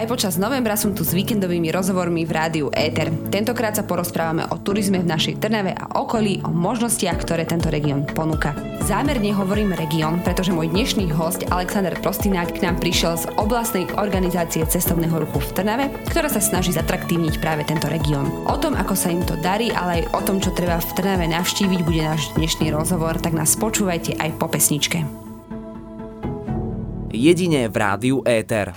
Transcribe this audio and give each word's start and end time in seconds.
Aj 0.00 0.08
počas 0.08 0.40
novembra 0.40 0.80
som 0.80 0.96
tu 0.96 1.04
s 1.04 1.12
víkendovými 1.12 1.68
rozhovormi 1.76 2.24
v 2.24 2.32
rádiu 2.32 2.66
Éter. 2.72 3.12
Tentokrát 3.28 3.76
sa 3.76 3.84
porozprávame 3.84 4.48
o 4.48 4.56
turizme 4.56 4.96
v 4.96 5.04
našej 5.04 5.44
Trnave 5.44 5.76
a 5.76 5.92
okolí, 6.00 6.40
o 6.40 6.48
možnostiach, 6.48 7.20
ktoré 7.20 7.44
tento 7.44 7.68
región 7.68 8.08
ponúka. 8.08 8.56
Zámerne 8.88 9.28
hovorím 9.36 9.76
región, 9.76 10.24
pretože 10.24 10.56
môj 10.56 10.72
dnešný 10.72 11.12
host 11.12 11.44
Alexander 11.52 11.92
Prostinák 12.00 12.48
k 12.48 12.64
nám 12.64 12.80
prišiel 12.80 13.20
z 13.20 13.28
oblastnej 13.36 13.92
organizácie 14.00 14.64
cestovného 14.64 15.20
ruchu 15.20 15.36
v 15.36 15.52
Trnave, 15.52 15.92
ktorá 16.08 16.32
sa 16.32 16.40
snaží 16.40 16.72
zatraktívniť 16.72 17.36
práve 17.36 17.68
tento 17.68 17.84
región. 17.92 18.24
O 18.48 18.56
tom, 18.56 18.80
ako 18.80 18.96
sa 18.96 19.12
im 19.12 19.20
to 19.28 19.36
darí, 19.44 19.68
ale 19.68 20.00
aj 20.00 20.16
o 20.16 20.20
tom, 20.24 20.40
čo 20.40 20.48
treba 20.56 20.80
v 20.80 20.96
Trnave 20.96 21.28
navštíviť, 21.28 21.80
bude 21.84 22.00
náš 22.00 22.32
dnešný 22.40 22.72
rozhovor, 22.72 23.20
tak 23.20 23.36
nás 23.36 23.52
počúvajte 23.52 24.16
aj 24.16 24.32
po 24.40 24.48
pesničke. 24.48 25.04
Jedine 27.12 27.68
v 27.68 27.76
rádiu 27.76 28.24
Éter. 28.24 28.72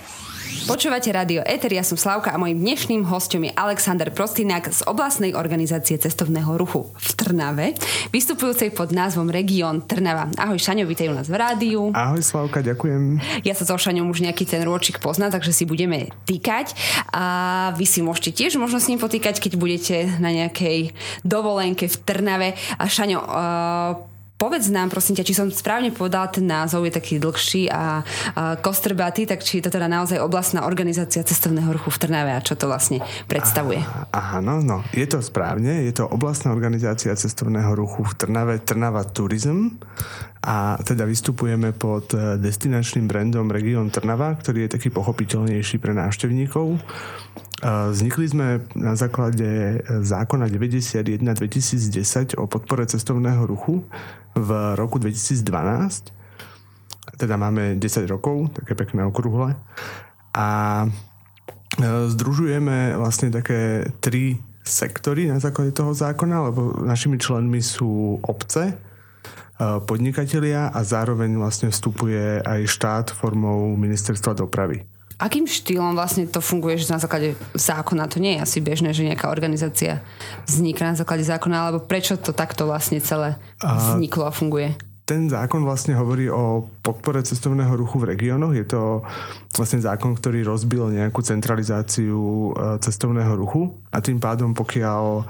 Počúvate 0.64 1.12
rádio 1.12 1.44
Eter, 1.44 1.76
ja 1.76 1.84
som 1.84 2.00
Slavka 2.00 2.32
a 2.32 2.40
mojim 2.40 2.56
dnešným 2.56 3.04
hostom 3.04 3.44
je 3.44 3.52
Alexander 3.52 4.08
Prostinák 4.08 4.72
z 4.72 4.80
oblastnej 4.88 5.36
organizácie 5.36 6.00
cestovného 6.00 6.56
ruchu 6.56 6.88
v 6.88 7.08
Trnave, 7.20 7.76
vystupujúcej 8.08 8.72
pod 8.72 8.88
názvom 8.88 9.28
Región 9.28 9.84
Trnava. 9.84 10.32
Ahoj 10.40 10.56
Šaňo, 10.56 10.88
vítaj 10.88 11.12
u 11.12 11.14
nás 11.20 11.28
v 11.28 11.36
rádiu. 11.36 11.92
Ahoj 11.92 12.24
Slavka, 12.24 12.64
ďakujem. 12.64 13.20
Ja 13.44 13.52
sa 13.52 13.68
so 13.68 13.76
Šaňom 13.76 14.08
už 14.08 14.24
nejaký 14.24 14.48
ten 14.48 14.64
rôčik 14.64 15.04
pozná, 15.04 15.28
takže 15.28 15.52
si 15.52 15.68
budeme 15.68 16.08
týkať 16.24 16.72
a 17.12 17.24
vy 17.76 17.84
si 17.84 18.00
môžete 18.00 18.32
tiež 18.32 18.56
možno 18.56 18.80
s 18.80 18.88
ním 18.88 18.96
potýkať, 18.96 19.44
keď 19.44 19.60
budete 19.60 20.16
na 20.16 20.32
nejakej 20.32 20.96
dovolenke 21.28 21.92
v 21.92 21.96
Trnave. 22.08 22.48
A 22.80 22.88
Šaňo, 22.88 23.20
uh, 23.20 24.13
Povedz 24.44 24.68
nám, 24.68 24.92
prosím 24.92 25.16
ťa, 25.16 25.24
či 25.24 25.32
som 25.32 25.48
správne 25.48 25.88
povedala, 25.88 26.28
ten 26.28 26.44
názov 26.44 26.84
je 26.84 26.92
taký 26.92 27.16
dlhší 27.16 27.72
a, 27.72 28.04
a 28.36 28.60
kostrbatý, 28.60 29.24
tak 29.24 29.40
či 29.40 29.56
je 29.56 29.64
to 29.64 29.72
teda 29.72 29.88
naozaj 29.88 30.20
oblastná 30.20 30.68
organizácia 30.68 31.24
cestovného 31.24 31.72
ruchu 31.72 31.88
v 31.88 32.04
Trnave 32.04 32.36
a 32.36 32.44
čo 32.44 32.52
to 32.52 32.68
vlastne 32.68 33.00
predstavuje? 33.24 33.80
Aha, 34.12 34.44
no, 34.44 34.60
no, 34.60 34.84
je 34.92 35.08
to 35.08 35.24
správne, 35.24 35.88
je 35.88 35.96
to 35.96 36.04
oblastná 36.04 36.52
organizácia 36.52 37.16
cestovného 37.16 37.72
ruchu 37.72 38.04
v 38.04 38.12
Trnave, 38.20 38.60
Trnava 38.60 39.08
Tourism 39.08 39.80
a 40.44 40.76
teda 40.84 41.08
vystupujeme 41.08 41.72
pod 41.72 42.12
eh, 42.12 42.36
destinačným 42.36 43.08
brandom 43.08 43.48
Region 43.48 43.88
Trnava, 43.88 44.28
ktorý 44.36 44.68
je 44.68 44.76
taký 44.76 44.92
pochopiteľnejší 44.92 45.80
pre 45.80 45.96
návštevníkov. 45.96 46.84
Vznikli 47.64 48.28
sme 48.28 48.60
na 48.76 48.92
základe 48.92 49.80
zákona 49.88 50.52
91-2010 50.52 52.36
o 52.36 52.44
podpore 52.44 52.84
cestovného 52.84 53.48
ruchu 53.48 53.80
v 54.36 54.50
roku 54.76 55.00
2012. 55.00 56.12
Teda 57.16 57.40
máme 57.40 57.80
10 57.80 58.04
rokov, 58.04 58.52
také 58.52 58.76
pekné 58.76 59.08
okrúhle. 59.08 59.56
A 60.36 60.48
e, 60.84 60.88
združujeme 62.12 63.00
vlastne 63.00 63.32
také 63.32 63.88
tri 63.96 64.36
sektory 64.60 65.32
na 65.32 65.40
základe 65.40 65.72
toho 65.72 65.96
zákona, 65.96 66.52
lebo 66.52 66.84
našimi 66.84 67.16
členmi 67.16 67.64
sú 67.64 68.20
obce, 68.28 68.72
e, 68.72 68.76
podnikatelia 69.88 70.68
a 70.68 70.84
zároveň 70.84 71.32
vlastne 71.40 71.72
vstupuje 71.72 72.44
aj 72.44 72.60
štát 72.68 73.06
formou 73.14 73.72
ministerstva 73.72 74.36
dopravy. 74.36 74.84
Akým 75.14 75.46
štýlom 75.46 75.94
vlastne 75.94 76.26
to 76.26 76.42
funguje, 76.42 76.74
že 76.74 76.90
na 76.90 76.98
základe 76.98 77.38
zákona? 77.54 78.10
To 78.10 78.18
nie 78.18 78.34
je 78.34 78.42
asi 78.42 78.58
bežné, 78.58 78.90
že 78.90 79.06
nejaká 79.06 79.30
organizácia 79.30 80.02
vzniká 80.42 80.90
na 80.90 80.98
základe 80.98 81.22
zákona, 81.22 81.56
alebo 81.70 81.80
prečo 81.86 82.18
to 82.18 82.34
takto 82.34 82.66
vlastne 82.66 82.98
celé 82.98 83.38
vzniklo 83.62 84.26
a 84.26 84.34
funguje? 84.34 84.74
Ten 85.04 85.28
zákon 85.28 85.62
vlastne 85.62 85.94
hovorí 85.94 86.32
o 86.32 86.64
podpore 86.80 87.20
cestovného 87.20 87.76
ruchu 87.76 88.00
v 88.00 88.16
regiónoch. 88.16 88.56
Je 88.56 88.64
to 88.64 89.04
vlastne 89.52 89.84
zákon, 89.84 90.16
ktorý 90.16 90.48
rozbil 90.48 90.88
nejakú 90.90 91.20
centralizáciu 91.20 92.16
e, 92.16 92.50
cestovného 92.80 93.36
ruchu 93.36 93.68
a 93.92 94.00
tým 94.00 94.16
pádom, 94.16 94.56
pokiaľ 94.56 95.04
e, 95.20 95.24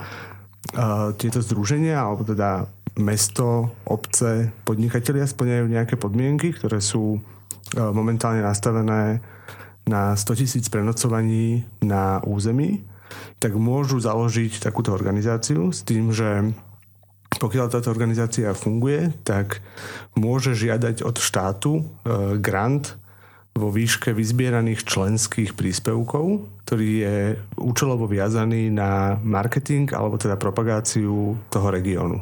tieto 1.19 1.43
združenia, 1.43 1.99
alebo 1.99 2.23
teda 2.23 2.71
mesto, 3.03 3.75
obce, 3.91 4.55
podnikatelia 4.62 5.27
splňajú 5.27 5.67
nejaké 5.67 5.99
podmienky, 5.99 6.55
ktoré 6.55 6.78
sú 6.78 7.19
e, 7.19 7.21
momentálne 7.75 8.47
nastavené 8.47 9.19
na 9.84 10.17
100 10.17 10.41
tisíc 10.41 10.65
prenocovaní 10.72 11.65
na 11.84 12.21
území, 12.25 12.81
tak 13.39 13.55
môžu 13.55 14.00
založiť 14.00 14.59
takúto 14.65 14.91
organizáciu 14.97 15.71
s 15.71 15.84
tým, 15.84 16.11
že 16.11 16.53
pokiaľ 17.37 17.67
táto 17.69 17.91
organizácia 17.91 18.55
funguje, 18.55 19.12
tak 19.27 19.61
môže 20.15 20.55
žiadať 20.55 21.03
od 21.03 21.17
štátu 21.19 21.73
e, 21.77 21.83
grant 22.39 22.97
vo 23.55 23.71
výške 23.71 24.11
vyzbieraných 24.11 24.83
členských 24.83 25.55
príspevkov, 25.55 26.43
ktorý 26.67 26.91
je 27.06 27.17
účelovo 27.55 28.11
viazaný 28.11 28.71
na 28.71 29.15
marketing 29.23 29.94
alebo 29.94 30.19
teda 30.19 30.34
propagáciu 30.34 31.39
toho 31.50 31.69
regiónu. 31.71 32.19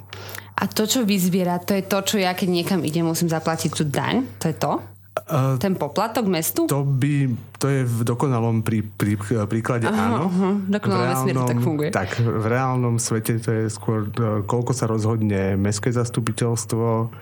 A 0.61 0.69
to, 0.69 0.85
čo 0.85 1.09
vyzbiera, 1.09 1.57
to 1.65 1.73
je 1.73 1.85
to, 1.89 1.99
čo 2.05 2.17
ja 2.21 2.37
keď 2.37 2.49
niekam 2.53 2.81
idem, 2.85 3.09
musím 3.09 3.33
zaplatiť 3.33 3.71
tú 3.73 3.89
daň? 3.89 4.29
To 4.45 4.53
je 4.53 4.57
to? 4.61 4.73
Uh, 5.13 5.61
Ten 5.61 5.77
poplatok 5.77 6.25
mestu? 6.25 6.65
To 6.65 6.89
by, 6.89 7.29
to 7.61 7.69
je 7.69 7.85
v 7.85 8.01
dokonalom 8.01 8.65
prí, 8.65 8.81
prí, 8.81 9.21
príklade 9.45 9.85
aha, 9.85 10.09
áno. 10.09 10.25
Aha, 10.25 10.51
dokonalom 10.73 11.07
vesmíre 11.13 11.37
to 11.37 11.51
tak 11.53 11.61
funguje. 11.61 11.89
Tak, 11.93 12.11
v 12.17 12.47
reálnom 12.49 12.97
svete 12.97 13.37
to 13.37 13.53
je 13.53 13.65
skôr, 13.69 14.09
e, 14.09 14.41
koľko 14.49 14.73
sa 14.73 14.89
rozhodne 14.89 15.53
mestské 15.61 15.93
zastupiteľstvo, 15.93 17.13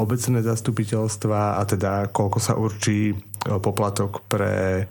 obecné 0.00 0.38
zastupiteľstva 0.40 1.60
a 1.60 1.62
teda 1.68 2.08
koľko 2.16 2.38
sa 2.40 2.56
určí 2.56 3.12
e, 3.12 3.14
poplatok 3.60 4.24
pre 4.24 4.88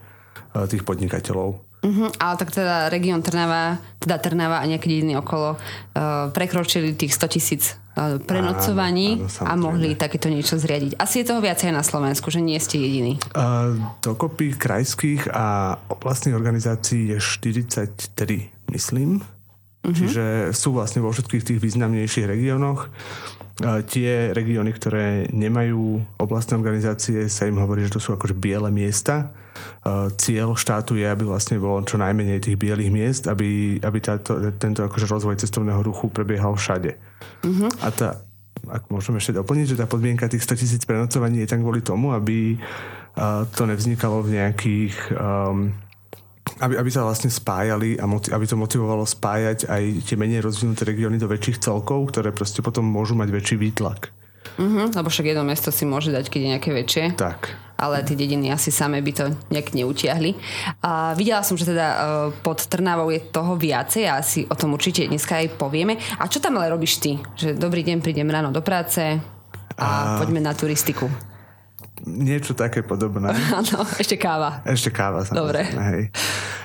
tých 0.66 0.82
podnikateľov. 0.82 1.68
Uh-huh, 1.86 2.10
ale 2.18 2.34
tak 2.42 2.50
teda 2.50 2.90
región 2.90 3.22
Trnava, 3.22 3.78
teda 4.02 4.18
Trnava 4.18 4.66
a 4.66 4.66
nejaký 4.66 4.90
dediny 4.90 5.14
okolo 5.14 5.54
uh, 5.54 6.34
prekročili 6.34 6.98
tých 6.98 7.14
100 7.14 7.34
tisíc 7.38 7.78
prenocovaní 8.22 9.18
áno, 9.18 9.28
áno, 9.28 9.48
a 9.50 9.52
mohli 9.58 9.98
takéto 9.98 10.30
niečo 10.30 10.58
zriadiť. 10.62 11.02
Asi 11.02 11.22
je 11.22 11.30
toho 11.34 11.42
viacej 11.42 11.74
na 11.74 11.82
Slovensku, 11.82 12.30
že 12.30 12.40
nie 12.40 12.58
ste 12.62 12.78
jediní. 12.78 13.18
Uh, 13.34 13.78
dokopy 14.06 14.54
krajských 14.54 15.34
a 15.34 15.78
oblastných 15.90 16.38
organizácií 16.38 17.14
je 17.14 17.20
43, 17.20 18.74
myslím. 18.74 19.37
Uh-huh. 19.88 19.96
Čiže 19.96 20.52
sú 20.52 20.76
vlastne 20.76 21.00
vo 21.00 21.16
všetkých 21.16 21.44
tých 21.48 21.60
významnejších 21.64 22.28
regiónoch. 22.28 22.92
Tie 23.90 24.12
regióny, 24.36 24.70
ktoré 24.76 25.32
nemajú 25.34 26.04
oblastné 26.22 26.60
organizácie, 26.60 27.26
sa 27.32 27.48
im 27.48 27.58
hovorí, 27.58 27.88
že 27.88 27.98
to 27.98 28.04
sú 28.04 28.14
akože 28.14 28.36
biele 28.36 28.70
miesta 28.70 29.32
cieľ 30.18 30.54
štátu 30.54 31.00
je, 31.00 31.08
aby 31.08 31.24
vlastne 31.26 31.58
bolo 31.58 31.82
čo 31.82 31.98
najmenej 31.98 32.44
tých 32.44 32.60
bielých 32.60 32.92
miest, 32.94 33.24
aby, 33.26 33.82
aby 33.82 33.98
táto, 33.98 34.38
tento 34.62 34.84
akože 34.86 35.10
rozvoj 35.10 35.40
cestovného 35.40 35.82
ruchu 35.82 36.12
prebiehal 36.12 36.54
všade. 36.54 36.94
Uh-huh. 37.42 37.70
A 37.82 37.88
tá, 37.90 38.22
ak 38.68 38.92
môžeme 38.92 39.18
ešte 39.18 39.34
doplniť, 39.38 39.74
že 39.74 39.80
tá 39.80 39.90
podmienka 39.90 40.30
tých 40.30 40.44
100 40.44 40.62
tisíc 40.62 40.82
prenocovaní 40.84 41.42
je 41.42 41.50
tak 41.50 41.64
kvôli 41.64 41.82
tomu, 41.82 42.14
aby 42.14 42.60
to 43.58 43.64
nevznikalo 43.66 44.22
v 44.22 44.38
nejakých... 44.38 44.96
Um, 45.18 45.74
aby, 46.60 46.76
aby 46.78 46.90
sa 46.90 47.06
vlastne 47.06 47.30
spájali 47.30 47.98
a 47.98 48.06
motiv, 48.10 48.34
aby 48.34 48.46
to 48.50 48.58
motivovalo 48.58 49.06
spájať 49.06 49.70
aj 49.70 49.84
tie 50.08 50.16
menej 50.18 50.42
rozvinuté 50.44 50.86
regióny 50.86 51.22
do 51.22 51.30
väčších 51.30 51.62
celkov, 51.62 52.14
ktoré 52.14 52.34
proste 52.34 52.66
potom 52.66 52.86
môžu 52.86 53.14
mať 53.14 53.30
väčší 53.30 53.56
výtlak. 53.58 54.10
Uh-huh, 54.58 54.90
lebo 54.90 55.08
však 55.12 55.34
jedno 55.34 55.46
mesto 55.46 55.70
si 55.70 55.86
môže 55.86 56.10
dať, 56.10 56.32
keď 56.32 56.40
je 56.40 56.52
nejaké 56.56 56.70
väčšie. 56.74 57.06
Tak 57.20 57.68
ale 57.78 58.02
tie 58.02 58.18
dediny 58.18 58.50
asi 58.50 58.74
same 58.74 58.98
by 59.06 59.12
to 59.14 59.26
nejak 59.54 59.78
neutiahli. 59.78 60.34
A 60.82 61.14
videla 61.14 61.46
som, 61.46 61.54
že 61.54 61.70
teda 61.70 61.88
uh, 61.94 61.98
pod 62.42 62.66
Trnavou 62.66 63.14
je 63.14 63.22
toho 63.22 63.54
viacej 63.54 64.10
a 64.10 64.18
asi 64.18 64.50
o 64.50 64.58
tom 64.58 64.74
určite 64.74 65.06
dneska 65.06 65.38
aj 65.38 65.62
povieme. 65.62 65.94
A 66.18 66.26
čo 66.26 66.42
tam 66.42 66.58
ale 66.58 66.74
robíš 66.74 66.98
ty? 66.98 67.22
Že 67.38 67.54
dobrý 67.54 67.86
deň, 67.86 68.02
prídem 68.02 68.26
ráno 68.26 68.50
do 68.50 68.66
práce 68.66 69.22
a, 69.78 69.86
a... 69.86 70.18
poďme 70.18 70.42
na 70.42 70.58
turistiku. 70.58 71.06
Niečo 72.08 72.56
také 72.56 72.88
podobné. 72.88 73.36
Áno, 73.60 73.84
ešte 74.00 74.16
káva. 74.16 74.64
Ešte 74.64 74.96
káva, 74.96 75.28
samozrejme. 75.28 75.44
Dobre. 75.44 75.62
Hej. 75.92 76.02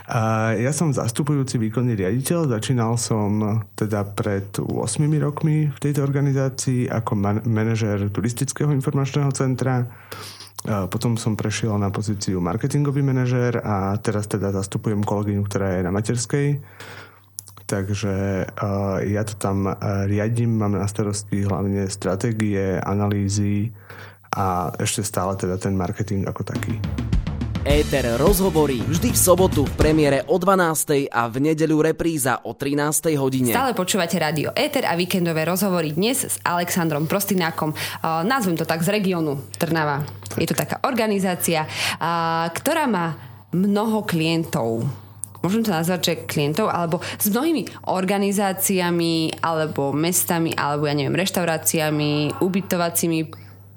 A 0.07 0.53
ja 0.55 0.71
som 0.71 0.95
zastupujúci 0.95 1.59
výkonný 1.59 1.99
riaditeľ. 1.99 2.47
Začínal 2.47 2.95
som 2.95 3.63
teda 3.75 4.07
pred 4.15 4.47
8 4.63 4.71
rokmi 5.19 5.67
v 5.67 5.79
tejto 5.83 6.07
organizácii 6.07 6.87
ako 6.87 7.13
man- 7.19 7.43
manažer 7.43 7.99
turistického 8.13 8.71
informačného 8.71 9.35
centra. 9.35 9.91
Potom 10.63 11.19
som 11.19 11.35
prešiel 11.35 11.75
na 11.75 11.91
pozíciu 11.91 12.39
marketingový 12.39 13.03
manažér 13.03 13.67
a 13.67 13.99
teraz 13.99 14.31
teda 14.31 14.55
zastupujem 14.55 15.03
kolegyňu, 15.03 15.43
ktorá 15.43 15.75
je 15.75 15.83
na 15.83 15.91
materskej. 15.91 16.63
Takže 17.67 18.47
ja 19.09 19.23
to 19.25 19.35
tam 19.41 19.65
riadím, 20.07 20.61
mám 20.61 20.77
na 20.77 20.87
starosti 20.87 21.43
hlavne 21.43 21.89
stratégie, 21.89 22.79
analýzy 22.79 23.73
a 24.33 24.73
ešte 24.81 25.05
stále 25.05 25.37
teda 25.37 25.61
ten 25.61 25.77
marketing 25.77 26.25
ako 26.25 26.43
taký. 26.43 26.81
Éter 27.63 28.19
rozhovorí 28.19 28.83
vždy 28.83 29.15
v 29.15 29.19
sobotu 29.19 29.63
v 29.63 29.75
premiére 29.79 30.27
o 30.27 30.35
12. 30.35 31.07
a 31.07 31.31
v 31.31 31.37
nedeľu 31.47 31.95
repríza 31.95 32.43
o 32.43 32.59
13. 32.59 33.15
hodine. 33.15 33.55
Stále 33.55 33.71
počúvate 33.71 34.19
rádio 34.19 34.51
Éter 34.59 34.83
a 34.83 34.99
víkendové 34.99 35.47
rozhovory 35.47 35.95
dnes 35.95 36.27
s 36.27 36.43
Alexandrom 36.43 37.07
Prostinákom. 37.07 37.71
Uh, 37.71 38.27
nazvem 38.27 38.59
to 38.59 38.67
tak 38.67 38.83
z 38.83 38.91
regiónu 38.91 39.39
Trnava. 39.63 40.03
Je 40.35 40.51
to 40.51 40.59
taká 40.59 40.83
organizácia, 40.83 41.63
uh, 41.63 42.51
ktorá 42.51 42.91
má 42.91 43.15
mnoho 43.55 44.03
klientov 44.11 44.83
môžem 45.43 45.67
to 45.67 45.75
nazvať, 45.75 46.01
že 46.07 46.15
klientov, 46.31 46.71
alebo 46.71 47.03
s 47.03 47.27
mnohými 47.27 47.91
organizáciami, 47.91 49.43
alebo 49.43 49.91
mestami, 49.91 50.55
alebo 50.55 50.87
ja 50.87 50.95
neviem, 50.95 51.19
reštauráciami, 51.19 52.39
ubytovacími 52.39 53.21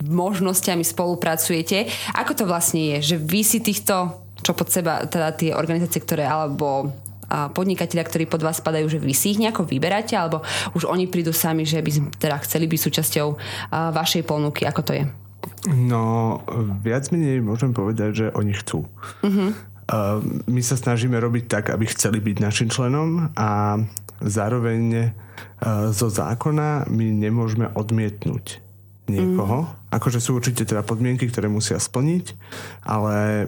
možnosťami 0.04 0.84
spolupracujete. 0.84 1.88
Ako 2.18 2.36
to 2.36 2.44
vlastne 2.44 3.00
je, 3.00 3.16
že 3.16 3.16
vy 3.22 3.46
si 3.46 3.64
týchto, 3.64 4.20
čo 4.44 4.52
pod 4.52 4.68
seba, 4.74 5.08
teda 5.08 5.32
tie 5.32 5.56
organizácie, 5.56 6.04
ktoré, 6.04 6.28
alebo 6.28 6.92
a 7.26 7.50
podnikatelia, 7.50 8.06
ktorí 8.06 8.30
pod 8.30 8.46
vás 8.46 8.62
spadajú, 8.62 8.86
že 8.86 9.02
vy 9.02 9.10
si 9.18 9.34
ich 9.34 9.42
nejako 9.42 9.66
vyberáte, 9.66 10.14
alebo 10.14 10.46
už 10.78 10.86
oni 10.86 11.10
prídu 11.10 11.34
sami, 11.34 11.66
že 11.66 11.82
by 11.82 12.22
teda 12.22 12.38
chceli 12.46 12.70
byť 12.70 12.80
súčasťou 12.86 13.28
vašej 13.74 14.22
ponuky, 14.30 14.62
ako 14.70 14.82
to 14.86 14.94
je? 14.94 15.04
No, 15.74 16.38
viac 16.86 17.10
menej 17.10 17.42
môžem 17.42 17.74
povedať, 17.74 18.10
že 18.14 18.26
oni 18.30 18.54
chcú. 18.54 18.86
Uh-huh. 19.26 19.50
My 20.46 20.62
sa 20.62 20.78
snažíme 20.78 21.18
robiť 21.18 21.50
tak, 21.50 21.74
aby 21.74 21.90
chceli 21.90 22.22
byť 22.22 22.38
našim 22.46 22.70
členom 22.70 23.34
a 23.34 23.82
zároveň 24.22 25.10
zo 25.98 26.14
zákona 26.14 26.94
my 26.94 27.10
nemôžeme 27.10 27.74
odmietnúť 27.74 28.62
niekoho. 29.08 29.66
Mm. 29.66 29.72
Akože 29.96 30.20
sú 30.20 30.38
určite 30.38 30.68
teda 30.68 30.82
podmienky, 30.82 31.30
ktoré 31.30 31.48
musia 31.48 31.80
splniť, 31.80 32.36
ale 32.84 33.48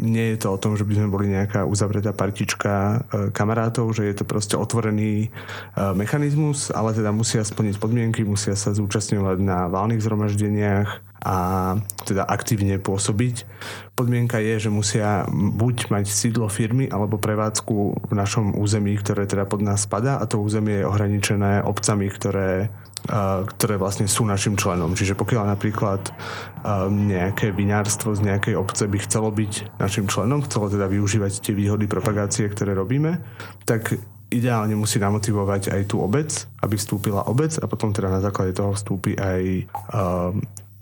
nie 0.00 0.32
je 0.32 0.46
to 0.46 0.48
o 0.54 0.60
tom, 0.60 0.78
že 0.78 0.86
by 0.88 0.96
sme 0.96 1.12
boli 1.12 1.26
nejaká 1.28 1.68
uzavretá 1.68 2.16
partička 2.16 2.72
e, 2.72 2.96
kamarátov, 3.34 3.92
že 3.92 4.08
je 4.08 4.14
to 4.16 4.24
proste 4.24 4.56
otvorený 4.56 5.26
e, 5.26 5.30
mechanizmus, 5.92 6.72
ale 6.72 6.96
teda 6.96 7.12
musia 7.12 7.44
splniť 7.44 7.76
podmienky, 7.76 8.24
musia 8.24 8.56
sa 8.56 8.72
zúčastňovať 8.72 9.38
na 9.42 9.68
válnych 9.68 10.00
zhromaždeniach 10.00 11.12
a 11.22 11.36
teda 12.02 12.26
aktívne 12.26 12.82
pôsobiť. 12.82 13.46
Podmienka 13.94 14.42
je, 14.42 14.66
že 14.66 14.70
musia 14.74 15.22
buď 15.30 15.92
mať 15.92 16.10
sídlo 16.10 16.50
firmy 16.50 16.90
alebo 16.90 17.20
prevádzku 17.20 18.10
v 18.10 18.12
našom 18.16 18.58
území, 18.58 18.98
ktoré 18.98 19.30
teda 19.30 19.46
pod 19.46 19.62
nás 19.62 19.86
spada 19.86 20.18
a 20.18 20.26
to 20.26 20.42
územie 20.42 20.82
je 20.82 20.88
ohraničené 20.88 21.62
obcami, 21.62 22.10
ktoré 22.10 22.74
ktoré 23.56 23.74
vlastne 23.76 24.06
sú 24.06 24.22
našim 24.22 24.54
členom. 24.54 24.94
Čiže 24.94 25.18
pokiaľ 25.18 25.58
napríklad 25.58 26.14
nejaké 26.90 27.50
vinárstvo 27.50 28.14
z 28.14 28.30
nejakej 28.30 28.54
obce 28.54 28.86
by 28.86 28.98
chcelo 29.02 29.34
byť 29.34 29.82
našim 29.82 30.06
členom, 30.06 30.46
chcelo 30.46 30.70
teda 30.70 30.86
využívať 30.86 31.42
tie 31.42 31.54
výhody 31.54 31.90
propagácie, 31.90 32.46
ktoré 32.46 32.78
robíme, 32.78 33.18
tak 33.66 33.98
ideálne 34.32 34.72
musí 34.78 34.96
namotivovať 34.96 35.76
aj 35.76 35.82
tú 35.92 36.00
obec, 36.00 36.32
aby 36.64 36.74
vstúpila 36.78 37.26
obec 37.28 37.58
a 37.60 37.68
potom 37.68 37.92
teda 37.92 38.08
na 38.08 38.24
základe 38.24 38.56
toho 38.56 38.72
vstúpi 38.72 39.12
aj 39.18 39.68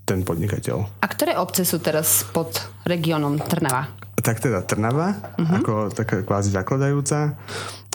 ten 0.07 0.21
podnikateľ. 0.23 1.03
A 1.03 1.07
ktoré 1.11 1.35
obce 1.39 1.67
sú 1.67 1.83
teraz 1.83 2.27
pod 2.31 2.51
regiónom 2.87 3.39
Trnava? 3.43 3.91
Tak 4.21 4.45
teda 4.45 4.61
Trnava, 4.63 5.17
uh-huh. 5.17 5.57
ako 5.63 5.73
taká 5.91 6.21
kvázi 6.21 6.53
zakladajúca 6.53 7.41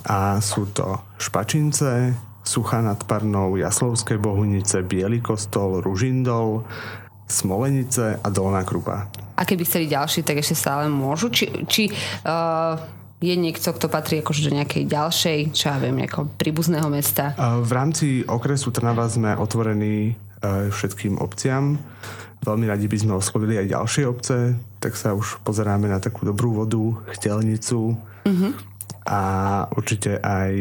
a 0.10 0.42
sú 0.42 0.66
to 0.74 0.98
Špačince, 1.21 2.18
Suchá 2.45 2.77
nad 2.86 3.01
Parnou, 3.03 3.57
Jaslovské 3.57 4.21
Bohunice, 4.21 4.86
Bielý 4.86 5.18
kostol, 5.18 5.81
Ružindol, 5.81 6.62
Smolenice 7.25 8.21
a 8.21 8.27
Dolná 8.30 8.62
Krupa. 8.62 9.09
A 9.33 9.42
keby 9.44 9.65
chceli 9.65 9.89
ďalší, 9.89 10.21
tak 10.21 10.45
ešte 10.45 10.53
stále 10.53 10.86
môžu? 10.86 11.33
Či, 11.33 11.65
či 11.65 11.83
uh, 11.89 12.77
je 13.18 13.33
niekto, 13.33 13.74
kto 13.74 13.89
patrí 13.89 14.21
akože 14.21 14.45
do 14.45 14.56
nejakej 14.62 14.86
ďalšej, 14.86 15.39
čo 15.57 15.74
ja 15.74 15.81
viem, 15.81 15.97
nejakého 15.97 16.30
príbuzného 16.38 16.86
mesta? 16.94 17.33
Uh, 17.33 17.65
v 17.65 17.71
rámci 17.74 18.06
okresu 18.30 18.69
Trnava 18.69 19.09
sme 19.09 19.33
otvorení 19.33 20.13
uh, 20.13 20.69
všetkým 20.69 21.18
obciam. 21.18 21.81
Veľmi 22.45 22.69
radi 22.69 22.86
by 22.86 22.97
sme 23.01 23.18
oslovili 23.18 23.57
aj 23.57 23.74
ďalšie 23.74 24.03
obce, 24.06 24.53
tak 24.77 24.94
sa 24.94 25.18
už 25.18 25.42
pozeráme 25.42 25.89
na 25.89 25.97
takú 25.97 26.30
dobrú 26.30 26.53
vodu, 26.53 27.01
chtelnicu, 27.09 27.97
uh-huh 27.97 28.75
a 29.06 29.19
určite 29.78 30.18
aj 30.18 30.52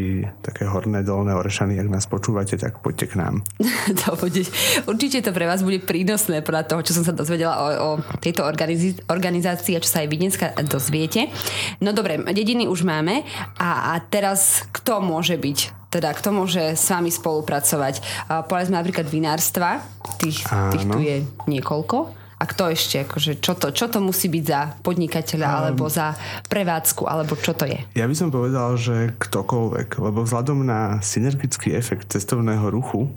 také 0.45 0.69
horné, 0.69 1.01
dolné 1.01 1.33
Orešany, 1.33 1.81
ak 1.81 1.89
nás 1.89 2.05
počúvate, 2.05 2.61
tak 2.61 2.85
poďte 2.85 3.09
k 3.09 3.15
nám. 3.17 3.41
to 4.05 4.13
bude, 4.21 4.45
určite 4.85 5.25
to 5.25 5.33
pre 5.33 5.49
vás 5.49 5.65
bude 5.65 5.81
prínosné 5.81 6.45
podľa 6.45 6.69
toho, 6.69 6.81
čo 6.85 6.93
som 6.93 7.09
sa 7.09 7.17
dozvedela 7.17 7.57
o, 7.57 7.67
o 7.73 7.91
tejto 8.21 8.45
organiz- 8.45 9.01
organizácii 9.09 9.81
a 9.81 9.83
čo 9.83 9.89
sa 9.89 10.05
aj 10.05 10.09
vy 10.13 10.17
dneska 10.21 10.47
dozviete. 10.69 11.33
No 11.81 11.97
dobre, 11.97 12.21
dediny 12.21 12.69
už 12.69 12.85
máme 12.85 13.25
a, 13.57 13.97
a 13.97 14.05
teraz 14.05 14.69
kto 14.77 15.01
môže 15.01 15.41
byť 15.41 15.89
teda 15.95 16.11
kto 16.11 16.35
môže 16.35 16.75
s 16.75 16.91
vami 16.91 17.07
spolupracovať. 17.07 18.27
Povedzme 18.51 18.75
napríklad 18.75 19.07
vinárstva, 19.07 19.79
tých, 20.19 20.43
tých 20.75 20.85
tu 20.91 20.99
je 20.99 21.23
niekoľko. 21.47 22.24
A 22.45 22.49
kto 22.53 22.69
ešte? 22.69 23.01
Akože 23.01 23.41
čo, 23.41 23.57
to, 23.57 23.73
čo 23.73 23.89
to 23.89 24.05
musí 24.05 24.29
byť 24.29 24.45
za 24.45 24.77
podnikateľa 24.85 25.49
um, 25.49 25.57
alebo 25.65 25.85
za 25.89 26.13
prevádzku, 26.53 27.09
alebo 27.09 27.33
čo 27.41 27.57
to 27.57 27.65
je? 27.65 27.81
Ja 27.97 28.05
by 28.05 28.13
som 28.13 28.29
povedal, 28.29 28.77
že 28.77 29.17
ktokoľvek, 29.17 29.97
lebo 29.97 30.29
vzhľadom 30.29 30.61
na 30.61 31.01
synergický 31.01 31.73
efekt 31.73 32.13
cestovného 32.13 32.69
ruchu, 32.69 33.09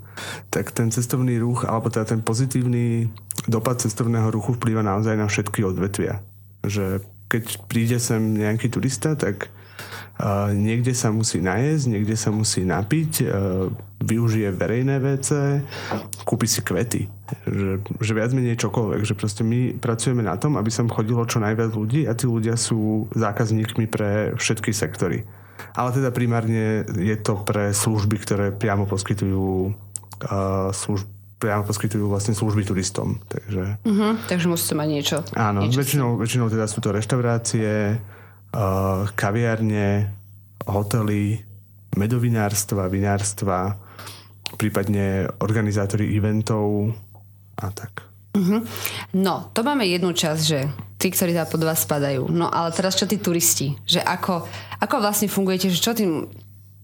tak 0.47 0.71
ten 0.71 0.87
cestovný 0.95 1.35
ruch, 1.43 1.67
alebo 1.67 1.91
teda 1.91 2.15
ten 2.15 2.23
pozitívny 2.23 3.11
dopad 3.51 3.83
cestovného 3.83 4.31
ruchu 4.31 4.55
vplýva 4.55 4.79
naozaj 4.79 5.19
na 5.19 5.27
všetky 5.27 5.59
odvetvia. 5.67 6.23
Že 6.63 7.03
keď 7.27 7.67
príde 7.67 7.99
sem 7.99 8.39
nejaký 8.39 8.71
turista, 8.71 9.11
tak 9.19 9.51
Uh, 10.17 10.49
niekde 10.49 10.97
sa 10.97 11.13
musí 11.13 11.37
najesť, 11.37 11.93
niekde 11.93 12.17
sa 12.17 12.33
musí 12.33 12.65
napiť, 12.65 13.11
uh, 13.21 13.69
využije 14.01 14.49
verejné 14.49 14.97
WC, 14.97 15.61
kúpi 16.25 16.49
si 16.49 16.65
kvety. 16.65 17.05
Že, 17.45 17.85
že 18.01 18.11
viac 18.17 18.33
menej 18.33 18.57
čokoľvek. 18.57 19.01
Že 19.05 19.13
proste 19.13 19.43
my 19.45 19.77
pracujeme 19.77 20.25
na 20.25 20.33
tom, 20.41 20.57
aby 20.57 20.73
sem 20.73 20.89
chodilo 20.89 21.21
čo 21.29 21.37
najviac 21.37 21.69
ľudí 21.69 22.09
a 22.09 22.17
tí 22.17 22.25
ľudia 22.25 22.57
sú 22.57 23.05
zákazníkmi 23.13 23.85
pre 23.85 24.33
všetky 24.33 24.73
sektory. 24.73 25.21
Ale 25.77 25.93
teda 25.93 26.09
primárne 26.09 26.85
je 26.97 27.17
to 27.21 27.37
pre 27.45 27.69
služby, 27.69 28.17
ktoré 28.17 28.45
priamo 28.49 28.89
poskytujú 28.89 29.73
uh, 30.25 30.73
služby 30.73 31.17
priamo 31.37 31.61
poskytujú 31.69 32.09
vlastne 32.09 32.33
služby 32.33 32.65
turistom. 32.65 33.21
Takže, 33.29 33.77
uh-huh, 33.85 34.17
takže 34.25 34.49
musíte 34.49 34.73
mať 34.73 34.87
niečo. 34.89 35.17
Áno, 35.37 35.61
niečo 35.61 35.85
väčšinou, 35.85 36.17
väčšinou 36.17 36.49
teda 36.49 36.65
sú 36.65 36.81
to 36.81 36.89
reštaurácie, 36.89 38.01
kaviarne, 39.13 40.11
hotely, 40.67 41.41
medovinárstva, 41.97 42.91
vinárstva, 42.91 43.75
prípadne 44.55 45.27
organizátori 45.41 46.15
eventov 46.15 46.93
a 47.59 47.67
tak. 47.73 48.07
Uh-huh. 48.37 48.61
No, 49.17 49.49
to 49.51 49.65
máme 49.65 49.81
jednu 49.89 50.13
časť, 50.13 50.41
že 50.45 50.59
tí, 51.01 51.09
ktorí 51.09 51.33
tam 51.33 51.49
pod 51.49 51.65
vás 51.65 51.81
spadajú. 51.81 52.29
No 52.29 52.47
ale 52.53 52.69
teraz 52.69 52.93
čo 52.93 53.09
tí 53.09 53.17
turisti? 53.17 53.73
Že 53.89 54.05
ako, 54.05 54.33
ako 54.77 54.95
vlastne 55.01 55.25
fungujete, 55.25 55.73
že 55.73 55.81
čo 55.81 55.97
tým 55.97 56.29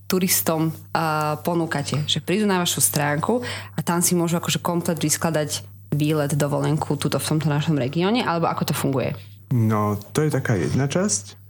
turistom 0.10 0.74
uh, 0.74 1.38
ponúkate? 1.46 2.02
Že 2.10 2.26
prídu 2.26 2.46
na 2.50 2.58
vašu 2.58 2.82
stránku 2.82 3.46
a 3.78 3.80
tam 3.86 4.02
si 4.02 4.18
môžu 4.18 4.42
akože 4.42 4.66
komplet 4.66 4.98
vyskladať 4.98 5.62
výlet, 5.94 6.34
dovolenku 6.34 6.98
tuto 6.98 7.22
v 7.22 7.28
tomto 7.38 7.46
našom 7.46 7.78
regióne, 7.78 8.26
alebo 8.26 8.50
ako 8.50 8.74
to 8.74 8.74
funguje? 8.74 9.14
No, 9.54 10.02
to 10.10 10.26
je 10.26 10.34
taká 10.34 10.58
jedna 10.58 10.90
časť 10.90 11.43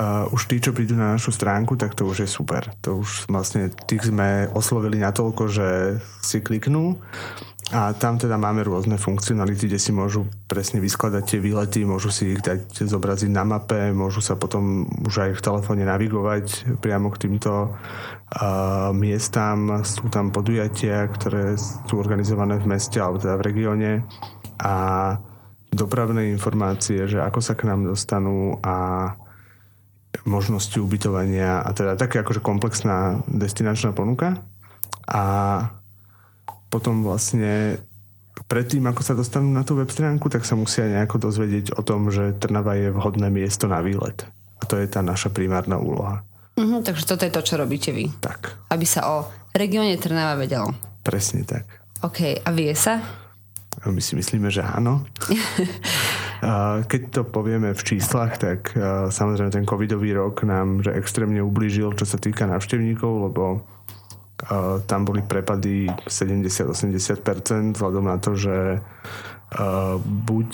uh, 0.00 0.32
už 0.32 0.48
tí, 0.48 0.56
čo 0.56 0.72
prídu 0.72 0.96
na 0.96 1.20
našu 1.20 1.28
stránku, 1.28 1.76
tak 1.76 1.92
to 1.92 2.08
už 2.08 2.24
je 2.24 2.28
super. 2.28 2.72
To 2.80 3.04
už 3.04 3.28
vlastne 3.28 3.68
tých 3.84 4.08
sme 4.08 4.48
oslovili 4.56 4.96
natoľko, 4.96 5.42
že 5.52 5.68
si 6.24 6.40
kliknú 6.40 6.96
a 7.70 7.94
tam 7.94 8.18
teda 8.18 8.34
máme 8.34 8.66
rôzne 8.66 8.98
funkcionality, 8.98 9.70
kde 9.70 9.78
si 9.78 9.94
môžu 9.94 10.26
presne 10.50 10.82
vyskladať 10.82 11.22
tie 11.22 11.38
výlety, 11.38 11.86
môžu 11.86 12.10
si 12.10 12.34
ich 12.34 12.42
dať 12.42 12.82
zobraziť 12.82 13.30
na 13.30 13.46
mape, 13.46 13.94
môžu 13.94 14.18
sa 14.18 14.34
potom 14.34 14.90
už 15.06 15.30
aj 15.30 15.30
v 15.38 15.44
telefóne 15.44 15.86
navigovať 15.86 16.74
priamo 16.82 17.14
k 17.14 17.30
týmto 17.30 17.70
uh, 17.70 18.90
miestam. 18.90 19.86
Sú 19.86 20.10
tam 20.10 20.34
podujatia, 20.34 21.06
ktoré 21.14 21.54
sú 21.60 21.94
organizované 21.94 22.58
v 22.58 22.74
meste 22.74 22.98
alebo 22.98 23.22
teda 23.22 23.38
v 23.38 23.46
regióne 23.46 23.90
a 24.58 24.74
dopravné 25.70 26.26
informácie, 26.34 27.06
že 27.06 27.22
ako 27.22 27.38
sa 27.38 27.54
k 27.54 27.70
nám 27.70 27.86
dostanú 27.86 28.58
a 28.66 29.14
možnosti 30.24 30.76
ubytovania 30.76 31.64
a 31.64 31.70
teda 31.72 31.96
také 31.96 32.20
akože 32.20 32.44
komplexná 32.44 33.24
destinačná 33.28 33.94
ponuka. 33.96 34.40
A 35.10 35.22
potom 36.70 37.02
vlastne 37.02 37.82
predtým, 38.46 38.86
ako 38.86 39.02
sa 39.02 39.14
dostanú 39.18 39.50
na 39.50 39.66
tú 39.66 39.78
web 39.78 39.90
stránku, 39.90 40.30
tak 40.30 40.46
sa 40.46 40.54
musia 40.54 40.86
nejako 40.86 41.30
dozvedieť 41.30 41.78
o 41.78 41.82
tom, 41.82 42.10
že 42.10 42.34
Trnava 42.38 42.78
je 42.78 42.94
vhodné 42.94 43.30
miesto 43.30 43.66
na 43.66 43.82
výlet. 43.82 44.26
A 44.60 44.66
to 44.66 44.78
je 44.78 44.86
tá 44.86 45.00
naša 45.02 45.32
primárna 45.32 45.80
úloha. 45.80 46.22
Uh-huh, 46.58 46.84
takže 46.84 47.08
toto 47.08 47.24
je 47.24 47.32
to, 47.32 47.42
čo 47.46 47.54
robíte 47.56 47.90
vy. 47.94 48.12
Tak. 48.20 48.68
Aby 48.68 48.84
sa 48.84 49.08
o 49.08 49.16
regióne 49.56 49.96
Trnava 49.96 50.36
vedelo. 50.36 50.74
Presne 51.00 51.46
tak. 51.48 51.64
OK, 52.04 52.44
a 52.44 52.48
vie 52.52 52.72
sa? 52.76 53.00
My 53.86 54.02
si 54.02 54.18
myslíme, 54.18 54.52
že 54.52 54.60
áno. 54.60 55.06
Keď 56.86 57.02
to 57.12 57.22
povieme 57.28 57.76
v 57.76 57.82
číslach, 57.84 58.40
tak 58.40 58.72
samozrejme 59.12 59.52
ten 59.52 59.68
covidový 59.68 60.16
rok 60.16 60.48
nám 60.48 60.80
že 60.80 60.96
extrémne 60.96 61.44
ublížil, 61.44 61.92
čo 61.92 62.08
sa 62.08 62.16
týka 62.16 62.48
návštevníkov, 62.48 63.12
lebo 63.28 63.60
tam 64.88 65.04
boli 65.04 65.20
prepady 65.20 65.92
70-80% 66.08 67.76
vzhľadom 67.76 68.04
na 68.08 68.16
to, 68.16 68.32
že 68.40 68.80
buď 70.00 70.50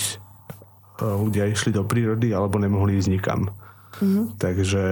ľudia 0.99 1.47
išli 1.47 1.71
do 1.71 1.87
prírody, 1.87 2.35
alebo 2.35 2.59
nemohli 2.59 2.99
ísť 2.99 3.11
nikam. 3.13 3.55
Mm-hmm. 4.03 4.25
Takže 4.43 4.85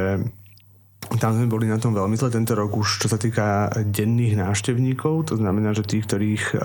tam 1.21 1.37
sme 1.37 1.47
boli 1.47 1.69
na 1.69 1.77
tom 1.77 1.93
veľmi 1.93 2.17
zle 2.17 2.33
tento 2.33 2.57
rok 2.57 2.75
už, 2.75 3.05
čo 3.05 3.09
sa 3.09 3.21
týka 3.21 3.69
denných 3.77 4.41
návštevníkov, 4.41 5.33
to 5.33 5.35
znamená, 5.37 5.77
že 5.77 5.85
tých, 5.85 6.05
ktorých 6.09 6.45
uh, 6.55 6.61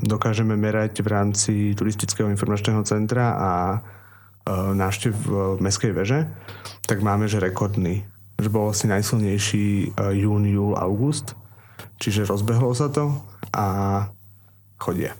dokážeme 0.00 0.54
merať 0.54 1.02
v 1.02 1.08
rámci 1.10 1.54
turistického 1.74 2.30
informačného 2.30 2.82
centra 2.86 3.34
a 3.34 3.52
uh, 3.78 4.72
návštev 4.74 5.12
v 5.12 5.60
Mestskej 5.62 5.92
veže, 5.92 6.26
tak 6.86 7.02
máme, 7.02 7.26
že 7.26 7.42
rekordný. 7.42 8.06
Že 8.40 8.48
bol 8.48 8.72
asi 8.72 8.88
najsilnejší 8.88 9.94
uh, 9.94 10.14
jún, 10.16 10.46
júl, 10.48 10.72
august, 10.78 11.36
čiže 12.00 12.26
rozbehlo 12.26 12.72
sa 12.72 12.88
to 12.88 13.14
a 13.52 13.66
chodia. 14.80 15.12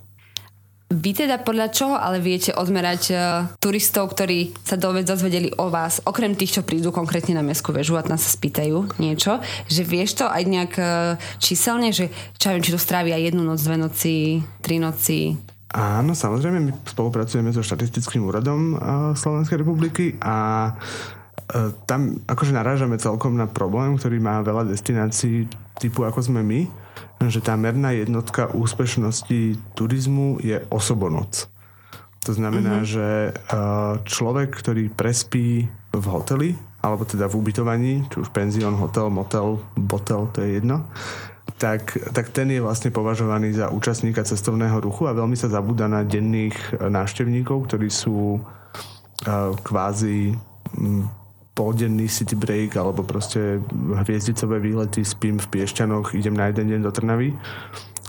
Vy 0.90 1.14
teda 1.14 1.38
podľa 1.38 1.70
čoho 1.70 1.94
ale 1.94 2.18
viete 2.18 2.50
odmerať 2.50 3.02
uh, 3.14 3.46
turistov, 3.62 4.10
ktorí 4.10 4.50
sa 4.66 4.74
dozvedeli 4.74 5.54
o 5.54 5.70
vás, 5.70 6.02
okrem 6.02 6.34
tých, 6.34 6.58
čo 6.58 6.66
prídu 6.66 6.90
konkrétne 6.90 7.38
na 7.38 7.46
mestskú 7.46 7.70
väžu 7.70 7.94
a 7.94 8.02
nás 8.10 8.26
sa 8.26 8.34
spýtajú 8.34 8.98
niečo, 8.98 9.38
že 9.70 9.86
vieš 9.86 10.18
to 10.18 10.26
aj 10.26 10.42
nejak 10.50 10.74
uh, 10.82 11.14
číselne, 11.38 11.94
že 11.94 12.10
čo 12.34 12.50
viem, 12.50 12.58
či 12.58 12.74
to 12.74 12.80
strávia 12.82 13.22
jednu 13.22 13.46
noc, 13.46 13.62
dve 13.62 13.78
noci, 13.78 14.42
tri 14.58 14.82
noci? 14.82 15.38
Áno, 15.70 16.18
samozrejme, 16.18 16.58
my 16.58 16.72
spolupracujeme 16.82 17.54
so 17.54 17.62
štatistickým 17.62 18.26
úradom 18.26 18.74
uh, 18.74 18.78
Slovenskej 19.14 19.62
republiky 19.62 20.18
a 20.18 20.74
tam 21.86 22.22
akože 22.30 22.54
narážame 22.54 22.94
celkom 23.02 23.34
na 23.34 23.50
problém, 23.50 23.98
ktorý 23.98 24.22
má 24.22 24.38
veľa 24.38 24.70
destinácií 24.70 25.50
typu 25.82 26.06
ako 26.06 26.30
sme 26.30 26.46
my, 26.46 26.70
že 27.20 27.44
tá 27.44 27.52
merná 27.60 27.92
jednotka 27.92 28.48
úspešnosti 28.48 29.60
turizmu 29.76 30.40
je 30.40 30.64
osobonoc. 30.72 31.52
To 32.24 32.32
znamená, 32.32 32.80
mm-hmm. 32.80 32.92
že 32.92 33.08
človek, 34.08 34.52
ktorý 34.52 34.88
prespí 34.92 35.68
v 35.92 36.04
hoteli, 36.08 36.56
alebo 36.80 37.04
teda 37.04 37.28
v 37.28 37.36
ubytovaní, 37.36 37.92
či 38.08 38.24
už 38.24 38.32
penzión, 38.32 38.76
hotel, 38.80 39.12
motel, 39.12 39.60
botel, 39.76 40.32
to 40.32 40.40
je 40.40 40.60
jedno, 40.60 40.88
tak, 41.60 41.92
tak 42.16 42.32
ten 42.32 42.48
je 42.48 42.64
vlastne 42.64 42.88
považovaný 42.88 43.52
za 43.52 43.68
účastníka 43.68 44.24
cestovného 44.24 44.80
ruchu 44.80 45.04
a 45.04 45.16
veľmi 45.16 45.36
sa 45.36 45.52
zabúda 45.52 45.92
na 45.92 46.00
denných 46.00 46.80
návštevníkov, 46.88 47.68
ktorí 47.68 47.92
sú 47.92 48.40
kvázi 49.60 50.40
poldenný 51.54 52.06
city 52.08 52.38
break 52.38 52.78
alebo 52.78 53.02
proste 53.02 53.60
hviezdicové 54.06 54.62
výlety, 54.62 55.04
spím 55.04 55.36
v 55.42 55.46
Piešťanoch, 55.50 56.14
idem 56.14 56.34
na 56.34 56.48
jeden 56.48 56.70
deň 56.70 56.80
do 56.86 56.90
Trnavy 56.94 57.34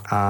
a 0.08 0.22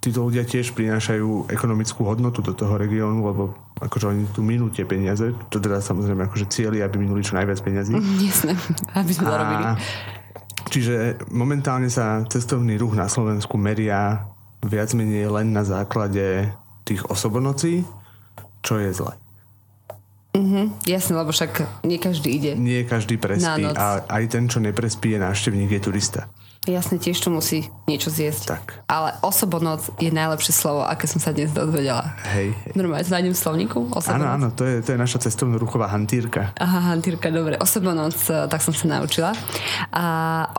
títo 0.00 0.24
ľudia 0.24 0.48
tiež 0.48 0.72
prinášajú 0.72 1.52
ekonomickú 1.52 2.08
hodnotu 2.08 2.40
do 2.40 2.56
toho 2.56 2.80
regiónu, 2.80 3.20
lebo 3.20 3.42
akože 3.80 4.06
oni 4.08 4.24
tu 4.32 4.40
minú 4.40 4.72
tie 4.72 4.88
peniaze, 4.88 5.32
to 5.52 5.60
teda 5.60 5.84
samozrejme 5.84 6.24
akože 6.28 6.48
cieľi, 6.48 6.80
aby 6.80 6.96
minuli 7.00 7.20
čo 7.20 7.36
najviac 7.36 7.60
peniazy. 7.60 7.96
Jasné, 8.28 8.56
aby 8.96 9.10
sme 9.12 9.24
to 9.28 9.36
robili. 9.36 9.64
Čiže 10.70 10.94
momentálne 11.32 11.88
sa 11.88 12.24
cestovný 12.28 12.76
ruch 12.76 12.96
na 12.96 13.08
Slovensku 13.08 13.56
meria 13.56 14.28
viac 14.60 14.92
menej 14.92 15.32
len 15.32 15.56
na 15.56 15.64
základe 15.64 16.52
tých 16.84 17.00
osobonocí, 17.08 17.84
čo 18.60 18.76
je 18.76 18.92
zle. 18.92 19.16
Uh-huh, 20.30 20.70
jasne, 20.86 21.18
lebo 21.18 21.34
však 21.34 21.82
nie 21.82 21.98
každý 21.98 22.30
ide. 22.30 22.52
Nie 22.54 22.86
každý 22.86 23.18
prespí 23.18 23.66
a 23.66 24.06
aj 24.06 24.24
ten, 24.30 24.46
čo 24.46 24.62
neprespí, 24.62 25.14
je 25.14 25.18
návštevník, 25.18 25.74
je 25.74 25.82
turista. 25.82 26.30
Jasne, 26.68 27.00
tiež 27.00 27.16
to 27.24 27.32
musí 27.32 27.72
niečo 27.88 28.12
zjesť. 28.12 28.42
Tak. 28.52 28.64
Ale 28.84 29.16
osobonoc 29.24 29.80
je 29.96 30.12
najlepšie 30.12 30.52
slovo, 30.52 30.84
aké 30.84 31.08
som 31.08 31.16
sa 31.16 31.32
dnes 31.32 31.48
dozvedela. 31.56 32.20
Hej. 32.36 32.52
hej. 32.52 32.72
Normálne 32.76 33.00
to 33.00 33.16
nájdem 33.16 33.32
v 33.32 33.40
slovníku? 33.40 33.78
Áno, 34.12 34.28
áno, 34.28 34.52
to 34.52 34.68
je, 34.68 34.84
to 34.84 34.92
je 34.92 34.98
naša 35.00 35.24
cestovno-ruchová 35.24 35.88
hantírka. 35.88 36.52
Aha, 36.60 36.92
hantírka, 36.92 37.32
dobre. 37.32 37.56
Osobonoc, 37.56 38.12
e, 38.28 38.44
tak 38.44 38.60
som 38.60 38.76
sa 38.76 39.00
naučila. 39.00 39.32
A 39.88 40.04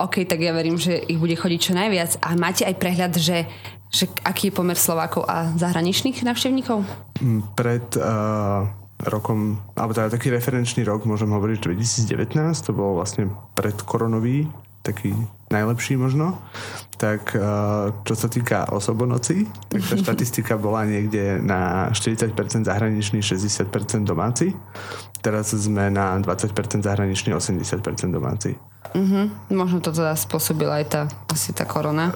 OK, 0.02 0.26
tak 0.26 0.42
ja 0.42 0.58
verím, 0.58 0.82
že 0.82 0.98
ich 1.06 1.22
bude 1.22 1.38
chodiť 1.38 1.60
čo 1.62 1.78
najviac. 1.78 2.18
A 2.26 2.34
máte 2.34 2.66
aj 2.66 2.76
prehľad, 2.82 3.14
že 3.22 3.46
že 3.92 4.08
aký 4.24 4.48
je 4.48 4.56
pomer 4.56 4.80
Slovákov 4.80 5.28
a 5.28 5.52
zahraničných 5.60 6.24
návštevníkov? 6.24 6.80
Mm, 7.20 7.44
pred 7.60 7.84
uh, 8.00 8.64
rokom, 9.08 9.62
alebo 9.74 9.96
teda 9.96 10.14
taký 10.14 10.30
referenčný 10.30 10.86
rok, 10.86 11.08
môžem 11.08 11.32
hovoriť, 11.32 11.58
že 11.64 11.98
2019, 12.12 12.68
to 12.68 12.72
bol 12.76 13.00
vlastne 13.00 13.32
predkoronový, 13.58 14.50
taký 14.82 15.14
najlepší 15.54 15.94
možno, 15.98 16.42
tak 16.98 17.38
eh, 17.38 17.42
čo 18.06 18.14
sa 18.18 18.28
týka 18.28 18.70
osobonoci, 18.74 19.46
tak 19.70 19.82
tá 19.86 19.96
štatistika 20.06 20.58
bola 20.58 20.86
niekde 20.90 21.38
na 21.42 21.90
40% 21.94 22.34
zahraničný, 22.66 23.22
60% 23.22 23.70
domáci. 24.06 24.58
Teraz 25.22 25.54
sme 25.54 25.94
na 25.94 26.18
20% 26.18 26.82
zahraničný, 26.82 27.30
80% 27.38 28.10
domáci. 28.10 28.58
Mm-hmm. 28.98 29.54
Možno 29.54 29.78
to 29.80 29.94
teda 29.94 30.18
spôsobila 30.18 30.82
aj 30.82 30.86
tá, 30.90 31.02
asi 31.30 31.54
tá 31.54 31.64
korona. 31.64 32.10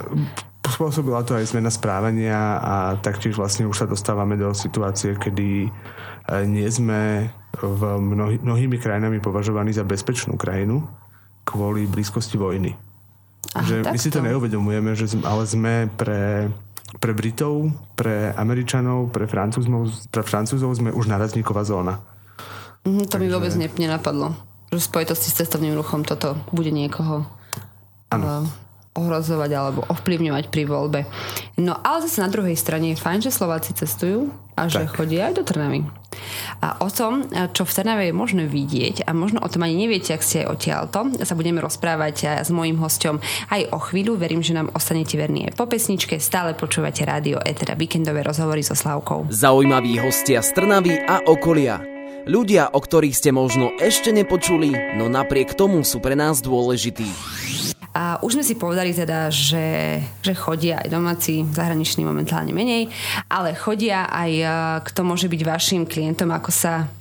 Spôsobila 0.66 1.22
to 1.22 1.38
aj 1.38 1.54
zmena 1.54 1.70
správania 1.70 2.58
a 2.58 2.76
taktiež 2.98 3.38
vlastne 3.38 3.70
už 3.70 3.86
sa 3.86 3.88
dostávame 3.88 4.34
do 4.34 4.50
situácie, 4.58 5.14
kedy 5.14 5.70
nie 6.46 6.66
sme 6.70 7.30
v 7.56 7.82
mnohý, 8.02 8.36
mnohými 8.42 8.78
krajinami 8.82 9.24
považovaní 9.24 9.72
za 9.72 9.88
bezpečnú 9.88 10.36
krajinu 10.36 10.84
kvôli 11.46 11.86
blízkosti 11.86 12.36
vojny. 12.36 12.74
Aha, 13.56 13.64
že 13.64 13.76
my 13.86 13.98
si 14.02 14.10
to 14.12 14.20
neuvedomujeme, 14.20 14.98
že 14.98 15.16
sme, 15.16 15.24
ale 15.24 15.44
sme 15.48 15.74
pre, 15.94 16.50
pre 17.00 17.12
Britov, 17.16 17.72
pre 17.96 18.34
Američanov, 18.36 19.14
pre 19.14 19.30
Francúzov, 19.30 19.94
pre 20.10 20.24
Francúzov 20.26 20.74
sme 20.76 20.92
už 20.92 21.08
narazníková 21.08 21.64
zóna. 21.64 22.02
Mm, 22.84 23.08
to 23.08 23.16
Takže... 23.16 23.22
mi 23.22 23.28
vôbec 23.32 23.54
nenapadlo. 23.56 24.36
Že 24.74 24.82
v 24.82 24.88
spojitosti 24.92 25.30
s 25.32 25.38
cestovným 25.40 25.78
ruchom 25.78 26.04
toto 26.04 26.36
bude 26.52 26.74
niekoho 26.74 27.24
ano. 28.12 28.50
Ohrozovať 28.96 29.52
alebo 29.52 29.84
ovplyvňovať 29.92 30.48
pri 30.48 30.64
voľbe. 30.64 31.04
No 31.60 31.76
ale 31.84 32.08
zase 32.08 32.24
na 32.24 32.32
druhej 32.32 32.56
strane 32.56 32.96
je 32.96 32.98
fajn, 32.98 33.28
že 33.28 33.36
Slováci 33.36 33.76
cestujú 33.76 34.32
a 34.56 34.72
že 34.72 34.88
tak. 34.88 34.96
chodia 34.96 35.28
aj 35.28 35.34
do 35.36 35.44
Trnavy. 35.44 35.84
A 36.64 36.80
o 36.80 36.88
tom, 36.88 37.28
čo 37.52 37.68
v 37.68 37.76
Trnave 37.76 38.08
je 38.08 38.16
možné 38.16 38.48
vidieť 38.48 39.04
a 39.04 39.12
možno 39.12 39.44
o 39.44 39.52
tom 39.52 39.68
ani 39.68 39.76
neviete, 39.76 40.16
ak 40.16 40.24
ste 40.24 40.48
aj 40.48 40.52
odtiaľto, 40.56 41.00
sa 41.28 41.36
budeme 41.36 41.60
rozprávať 41.60 42.40
s 42.40 42.50
mojím 42.56 42.80
hostom 42.80 43.20
aj 43.52 43.68
o 43.76 43.80
chvíľu. 43.84 44.16
Verím, 44.16 44.40
že 44.40 44.56
nám 44.56 44.72
ostanete 44.72 45.20
verní 45.20 45.52
aj 45.52 45.60
po 45.60 45.68
pesničke. 45.68 46.16
Stále 46.24 46.56
počúvate 46.56 47.04
rádio 47.04 47.44
E, 47.44 47.52
teda 47.52 47.76
víkendové 47.76 48.24
rozhovory 48.24 48.64
so 48.64 48.80
Slavkou. 48.80 49.28
Zaujímaví 49.28 50.00
hostia 50.00 50.40
z 50.40 50.56
Trnavy 50.56 51.04
a 51.04 51.20
okolia. 51.28 51.84
Ľudia, 52.26 52.74
o 52.74 52.80
ktorých 52.82 53.14
ste 53.14 53.30
možno 53.30 53.70
ešte 53.78 54.10
nepočuli, 54.10 54.98
no 54.98 55.06
napriek 55.06 55.54
tomu 55.54 55.86
sú 55.86 56.02
pre 56.02 56.18
nás 56.18 56.42
dôležití. 56.42 57.06
A 57.96 58.20
už 58.20 58.36
sme 58.36 58.44
si 58.44 58.60
povedali 58.60 58.92
teda, 58.92 59.32
že, 59.32 60.04
že 60.20 60.36
chodia 60.36 60.84
aj 60.84 60.92
domáci, 60.92 61.48
zahraniční 61.48 62.04
momentálne 62.04 62.52
menej, 62.52 62.92
ale 63.32 63.56
chodia 63.56 64.12
aj, 64.12 64.32
e, 64.36 64.48
kto 64.92 65.08
môže 65.08 65.32
byť 65.32 65.42
vašim 65.48 65.88
klientom, 65.88 66.28
ako 66.36 66.52
sa 66.52 66.92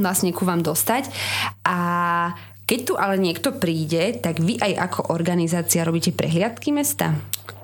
vlastne 0.00 0.32
ku 0.32 0.48
vám 0.48 0.64
dostať. 0.64 1.12
A 1.68 1.78
keď 2.64 2.78
tu 2.82 2.92
ale 2.96 3.20
niekto 3.20 3.60
príde, 3.60 4.16
tak 4.18 4.40
vy 4.40 4.56
aj 4.56 4.72
ako 4.88 5.00
organizácia 5.12 5.84
robíte 5.84 6.16
prehliadky 6.16 6.72
mesta? 6.72 7.12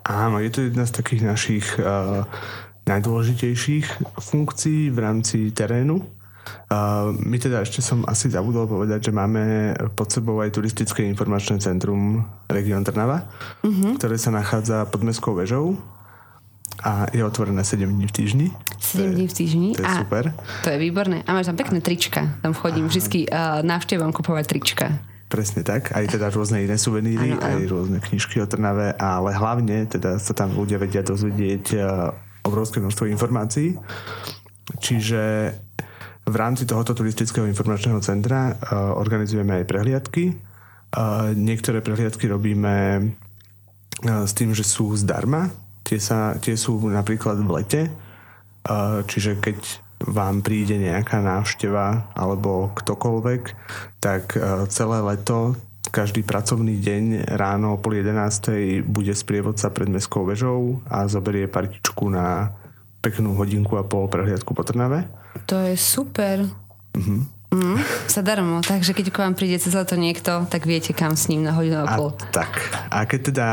Áno, 0.04 0.36
je 0.36 0.50
to 0.52 0.60
jedna 0.68 0.84
z 0.84 0.92
takých 0.92 1.22
našich 1.24 1.66
uh, 1.80 2.28
najdôležitejších 2.86 3.86
funkcií 4.18 4.90
v 4.90 4.98
rámci 4.98 5.50
terénu. 5.50 6.21
Uh, 6.72 7.12
my 7.20 7.36
teda 7.36 7.62
ešte 7.62 7.84
som 7.84 8.02
asi 8.08 8.32
zabudol 8.32 8.64
povedať, 8.64 9.10
že 9.10 9.12
máme 9.12 9.74
pod 9.92 10.08
sebou 10.08 10.40
aj 10.40 10.56
turistické 10.56 11.04
informačné 11.04 11.60
centrum 11.60 12.24
Region 12.48 12.80
Trnava, 12.80 13.28
uh-huh. 13.60 13.94
ktoré 14.00 14.16
sa 14.16 14.32
nachádza 14.32 14.88
pod 14.88 15.04
Mestskou 15.04 15.36
väžou 15.36 15.76
a 16.80 17.06
je 17.12 17.20
otvorené 17.20 17.60
7 17.60 17.84
dní 17.84 18.06
v 18.08 18.14
týždni. 18.14 18.46
7 18.80 19.14
dní 19.14 19.26
v 19.28 19.34
týždni? 19.34 19.68
To 19.76 19.84
je 19.84 19.88
a, 19.88 20.00
super. 20.00 20.24
To 20.64 20.68
je 20.72 20.78
výborné. 20.80 21.22
A 21.28 21.36
máš 21.36 21.52
tam 21.52 21.60
pekné 21.60 21.84
trička. 21.84 22.40
Tam 22.40 22.56
chodím 22.56 22.88
vždy 22.88 23.28
uh, 23.28 23.60
návštevom 23.60 24.10
kupovať 24.10 24.44
trička. 24.48 24.86
Presne 25.28 25.64
tak, 25.64 25.96
aj 25.96 26.12
teda 26.12 26.28
rôzne 26.28 26.60
iné 26.60 26.76
suveníry, 26.76 27.36
ano, 27.36 27.40
ano. 27.40 27.48
aj 27.48 27.62
rôzne 27.68 27.98
knižky 28.04 28.36
o 28.40 28.46
Trnave, 28.48 28.92
ale 29.00 29.32
hlavne 29.32 29.88
teda 29.88 30.20
sa 30.20 30.36
tam 30.36 30.52
ľudia 30.52 30.76
vedia 30.76 31.00
dozvedieť 31.00 31.64
uh, 31.76 32.12
obrovské 32.44 32.80
množstvo 32.80 33.08
informácií. 33.08 33.76
Čiže 34.80 35.52
v 36.22 36.36
rámci 36.38 36.68
tohoto 36.68 36.94
turistického 36.94 37.46
informačného 37.50 37.98
centra 37.98 38.54
uh, 38.54 38.94
organizujeme 38.94 39.62
aj 39.62 39.68
prehliadky. 39.68 40.24
Uh, 40.92 41.34
niektoré 41.34 41.82
prehliadky 41.82 42.30
robíme 42.30 42.74
uh, 43.02 44.24
s 44.26 44.32
tým, 44.36 44.54
že 44.54 44.62
sú 44.62 44.94
zdarma. 44.94 45.50
Tie, 45.82 45.98
sa, 45.98 46.38
tie 46.38 46.54
sú 46.54 46.78
napríklad 46.78 47.42
v 47.42 47.50
lete, 47.58 47.82
čiže 49.10 49.42
keď 49.42 49.58
vám 50.06 50.42
príde 50.42 50.78
nejaká 50.78 51.22
návšteva 51.22 52.14
alebo 52.14 52.74
ktokoľvek, 52.74 53.42
tak 54.02 54.34
e, 54.34 54.66
celé 54.70 54.98
leto 55.02 55.54
každý 55.92 56.24
pracovný 56.24 56.80
deň 56.80 57.36
ráno 57.36 57.76
o 57.76 57.80
pol 57.80 58.00
11. 58.00 58.80
bude 58.86 59.12
sprievodca 59.12 59.68
pred 59.68 59.92
mestskou 59.92 60.24
vežou 60.24 60.80
a 60.88 61.04
zoberie 61.04 61.50
partičku 61.50 62.08
na 62.08 62.56
peknú 63.04 63.36
hodinku 63.36 63.76
a 63.76 63.84
pol 63.84 64.08
prehliadku 64.08 64.56
po 64.56 64.64
Trnave. 64.64 65.04
To 65.46 65.56
je 65.68 65.74
super. 65.76 66.44
Uh-huh. 66.92 67.24
Mm, 67.52 67.76
zadarmo, 68.08 68.64
takže 68.64 68.96
keď 68.96 69.12
k 69.12 69.20
vám 69.20 69.36
príde 69.36 69.60
cez 69.60 69.76
leto 69.76 69.92
niekto, 69.92 70.48
tak 70.48 70.64
viete 70.64 70.96
kam 70.96 71.20
s 71.20 71.28
ním 71.28 71.44
na 71.44 71.52
hodinu 71.52 71.84
a 71.84 72.00
pol. 72.00 72.16
Tak. 72.32 72.48
A 72.88 73.04
keď 73.04 73.20
teda 73.28 73.48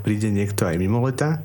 príde 0.00 0.32
niekto 0.32 0.64
aj 0.64 0.80
mimo 0.80 1.04
leta, 1.04 1.44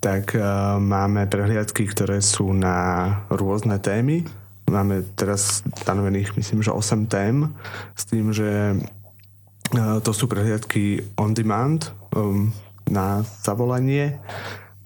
tak 0.00 0.32
uh, 0.32 0.80
máme 0.80 1.28
prehliadky, 1.28 1.84
ktoré 1.92 2.24
sú 2.24 2.56
na 2.56 3.20
rôzne 3.28 3.76
témy. 3.76 4.24
Máme 4.72 5.04
teraz 5.12 5.60
stanovených, 5.84 6.40
myslím, 6.40 6.64
že 6.64 6.72
8 6.72 7.04
tém, 7.04 7.52
s 7.92 8.02
tým, 8.08 8.32
že 8.32 8.80
uh, 9.76 10.00
to 10.00 10.16
sú 10.16 10.32
prehliadky 10.32 11.04
on 11.20 11.36
demand 11.36 11.92
um, 12.16 12.48
na 12.88 13.20
zavolanie 13.44 14.16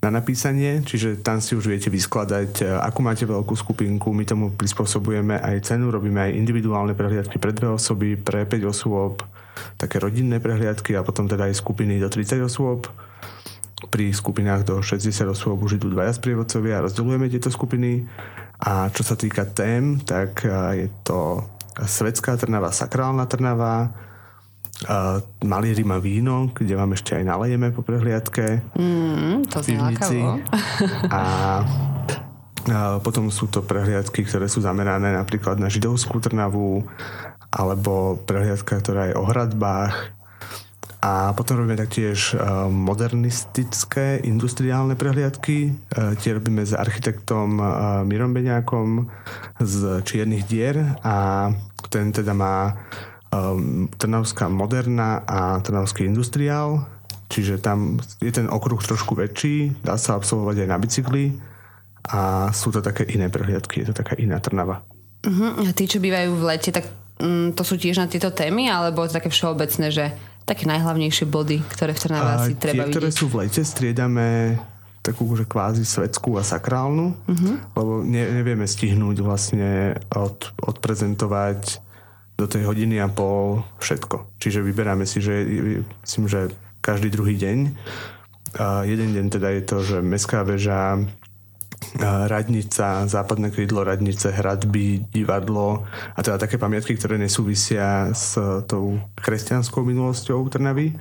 na 0.01 0.09
napísanie, 0.09 0.81
čiže 0.81 1.21
tam 1.21 1.45
si 1.45 1.53
už 1.53 1.69
viete 1.69 1.93
vyskladať, 1.93 2.65
e, 2.65 2.73
akú 2.73 3.05
máte 3.05 3.29
veľkú 3.29 3.53
skupinku, 3.53 4.17
my 4.17 4.25
tomu 4.25 4.49
prispôsobujeme 4.49 5.37
aj 5.37 5.73
cenu, 5.73 5.93
robíme 5.93 6.25
aj 6.25 6.41
individuálne 6.41 6.97
prehliadky 6.97 7.37
pre 7.37 7.53
dve 7.53 7.77
osoby, 7.77 8.17
pre 8.17 8.49
5 8.49 8.65
osôb, 8.65 9.21
také 9.77 10.01
rodinné 10.01 10.41
prehliadky 10.41 10.97
a 10.97 11.05
potom 11.05 11.29
teda 11.29 11.53
aj 11.53 11.61
skupiny 11.61 12.01
do 12.01 12.09
30 12.09 12.41
osôb. 12.49 12.89
Pri 13.93 14.13
skupinách 14.13 14.65
do 14.65 14.81
60 14.81 15.13
osôb 15.29 15.61
už 15.61 15.77
idú 15.77 15.93
dvaja 15.93 16.17
sprievodcovia 16.17 16.81
a 16.81 16.85
rozdeľujeme 16.89 17.29
tieto 17.29 17.53
skupiny. 17.53 18.09
A 18.61 18.93
čo 18.93 19.05
sa 19.05 19.17
týka 19.17 19.45
tém, 19.53 20.01
tak 20.01 20.49
e, 20.49 20.53
je 20.85 20.89
to 21.05 21.45
svetská 21.77 22.41
Trnava, 22.41 22.73
sakrálna 22.73 23.29
Trnava, 23.29 23.93
Uh, 24.89 25.21
malý 25.45 25.77
má 25.85 26.01
víno, 26.01 26.49
kde 26.57 26.73
vám 26.73 26.97
ešte 26.97 27.13
aj 27.13 27.25
nalejeme 27.29 27.69
po 27.69 27.85
prehliadke. 27.85 28.65
Mm, 28.81 29.45
to 29.45 29.61
pivnici. 29.61 30.25
A 31.13 31.21
a 32.69 33.01
potom 33.01 33.33
sú 33.33 33.49
to 33.49 33.65
prehliadky, 33.65 34.21
ktoré 34.29 34.45
sú 34.45 34.61
zamerané 34.61 35.17
napríklad 35.17 35.57
na 35.57 35.73
židovskú 35.73 36.21
Trnavu 36.21 36.85
alebo 37.49 38.21
prehliadka, 38.29 38.85
ktorá 38.85 39.11
je 39.11 39.15
o 39.17 39.25
hradbách. 39.25 40.13
A 41.01 41.33
potom 41.33 41.65
robíme 41.65 41.81
taktiež 41.81 42.37
modernistické, 42.69 44.21
industriálne 44.21 44.93
prehliadky. 44.93 45.73
Tie 46.21 46.31
robíme 46.37 46.61
s 46.61 46.77
architektom 46.77 47.57
Mirom 48.05 48.37
Beňákom 48.37 49.09
z 49.57 50.05
Čiernych 50.05 50.45
dier 50.45 51.01
a 51.01 51.49
ten 51.89 52.13
teda 52.13 52.37
má 52.37 52.77
Trnavská 53.95 54.51
moderná 54.51 55.23
a 55.23 55.63
Trnavský 55.63 56.03
industriál, 56.03 56.83
čiže 57.31 57.63
tam 57.63 58.03
je 58.19 58.35
ten 58.35 58.51
okruh 58.51 58.83
trošku 58.83 59.15
väčší, 59.15 59.71
dá 59.87 59.95
sa 59.95 60.19
absolvovať 60.19 60.67
aj 60.67 60.69
na 60.69 60.79
bicykli 60.83 61.25
a 62.11 62.51
sú 62.51 62.75
to 62.75 62.83
také 62.83 63.07
iné 63.07 63.31
prehliadky, 63.31 63.87
je 63.87 63.95
to 63.95 63.95
taká 63.95 64.19
iná 64.19 64.43
Trnava. 64.43 64.83
Uh-huh. 65.23 65.63
A 65.63 65.71
tí, 65.71 65.87
čo 65.87 66.03
bývajú 66.03 66.35
v 66.35 66.43
lete, 66.43 66.75
tak 66.75 66.91
um, 67.23 67.55
to 67.55 67.63
sú 67.63 67.79
tiež 67.79 68.03
na 68.03 68.11
tieto 68.11 68.35
témy, 68.35 68.67
alebo 68.67 69.07
také 69.07 69.31
všeobecné, 69.31 69.87
že 69.95 70.05
také 70.43 70.67
najhlavnejšie 70.67 71.31
body, 71.31 71.63
ktoré 71.71 71.95
v 71.95 72.03
Trnave 72.03 72.31
asi 72.35 72.53
treba 72.59 72.91
tie, 72.91 72.99
ktoré 72.99 73.09
sú 73.15 73.31
v 73.31 73.47
lete, 73.47 73.63
striedame 73.63 74.59
takú 75.01 75.25
že 75.33 75.47
kvázi 75.47 75.87
svetskú 75.87 76.37
a 76.37 76.43
sakrálnu, 76.43 77.15
uh-huh. 77.15 77.55
lebo 77.79 78.03
ne, 78.03 78.43
nevieme 78.43 78.67
stihnúť 78.67 79.23
vlastne 79.23 79.97
od, 80.13 80.51
odprezentovať 80.61 81.90
do 82.41 82.49
tej 82.49 82.65
hodiny 82.65 82.97
a 83.05 83.13
pol 83.13 83.61
všetko. 83.85 84.41
Čiže 84.41 84.65
vyberáme 84.65 85.05
si, 85.05 85.21
že 85.21 85.45
myslím, 86.09 86.25
že 86.25 86.49
každý 86.81 87.13
druhý 87.13 87.37
deň. 87.37 87.59
A 88.57 88.89
jeden 88.89 89.13
deň 89.13 89.27
teda 89.29 89.53
je 89.53 89.63
to, 89.69 89.77
že 89.85 89.97
Mestská 90.01 90.41
väža, 90.43 91.05
radnica, 92.01 93.09
západné 93.09 93.51
krídlo 93.51 93.85
radnice, 93.85 94.31
hradby, 94.31 95.05
divadlo 95.13 95.89
a 96.15 96.21
teda 96.21 96.37
také 96.39 96.61
pamiatky, 96.61 96.95
ktoré 96.97 97.17
nesúvisia 97.17 98.13
s 98.13 98.37
tou 98.69 99.01
kresťanskou 99.17 99.85
minulosťou 99.85 100.45
Trnavy. 100.49 100.97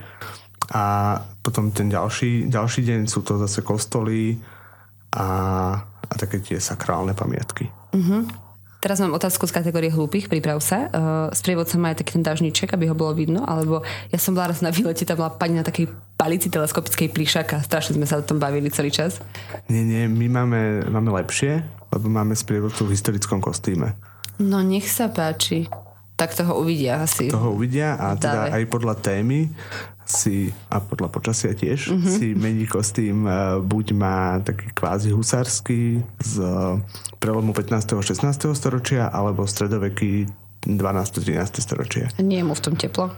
A 0.70 1.18
potom 1.42 1.74
ten 1.74 1.90
ďalší, 1.90 2.48
ďalší 2.48 2.82
deň 2.86 3.00
sú 3.10 3.26
to 3.26 3.42
zase 3.42 3.66
kostoly 3.66 4.38
a, 5.18 5.28
a 5.84 6.14
také 6.14 6.40
tie 6.40 6.62
sakrálne 6.62 7.18
pamiatky. 7.18 7.70
Mm-hmm. 7.94 8.49
Teraz 8.80 9.04
mám 9.04 9.12
otázku 9.12 9.44
z 9.44 9.52
kategórie 9.52 9.92
hlúpych, 9.92 10.32
priprav 10.32 10.64
sa. 10.64 10.88
Uh, 10.88 11.28
sprievodca 11.36 11.76
má 11.76 11.92
aj 11.92 12.00
taký 12.00 12.16
ten 12.16 12.24
dážniček, 12.24 12.72
aby 12.72 12.88
ho 12.88 12.96
bolo 12.96 13.12
vidno, 13.12 13.44
alebo 13.44 13.84
ja 14.08 14.16
som 14.16 14.32
bola 14.32 14.56
raz 14.56 14.64
na 14.64 14.72
výlete, 14.72 15.04
tam 15.04 15.20
bola 15.20 15.36
pani 15.36 15.60
na 15.60 15.68
takej 15.68 15.92
palici 16.16 16.48
teleskopickej 16.48 17.12
plišaka. 17.12 17.60
Strašne 17.60 18.00
sme 18.00 18.08
sa 18.08 18.16
o 18.16 18.24
tom 18.24 18.40
bavili 18.40 18.72
celý 18.72 18.88
čas. 18.88 19.20
Nie, 19.68 19.84
nie, 19.84 20.08
my 20.08 20.32
máme, 20.32 20.62
máme 20.88 21.12
lepšie, 21.12 21.60
lebo 21.92 22.08
máme 22.08 22.40
sprievodcu 22.40 22.88
v 22.88 22.96
historickom 22.96 23.44
kostýme. 23.44 24.00
No 24.40 24.64
nech 24.64 24.88
sa 24.88 25.12
páči. 25.12 25.68
Tak 26.16 26.36
toho 26.36 26.64
uvidia 26.64 27.04
asi. 27.04 27.28
Toho 27.28 27.56
uvidia 27.56 28.00
a 28.00 28.16
teda 28.16 28.48
Dáve. 28.48 28.60
aj 28.60 28.64
podľa 28.72 28.96
témy 29.00 29.52
si, 30.10 30.50
a 30.74 30.82
podľa 30.82 31.14
počasia 31.14 31.54
tiež, 31.54 31.94
mm-hmm. 31.94 32.14
si 32.18 32.34
mení 32.34 32.66
kostým, 32.66 33.30
e, 33.30 33.62
buď 33.62 33.86
má 33.94 34.42
taký 34.42 34.74
kvázi 34.74 35.14
husársky 35.14 36.02
z 36.18 36.34
prelomu 37.22 37.54
15. 37.54 37.94
a 37.94 38.02
16. 38.02 38.50
storočia, 38.58 39.14
alebo 39.14 39.46
stredoveký 39.46 40.26
12. 40.66 41.24
13. 41.24 41.62
storočia. 41.62 42.10
A 42.18 42.26
nie 42.26 42.42
je 42.42 42.46
mu 42.50 42.58
v 42.58 42.64
tom 42.66 42.74
teplo? 42.74 43.14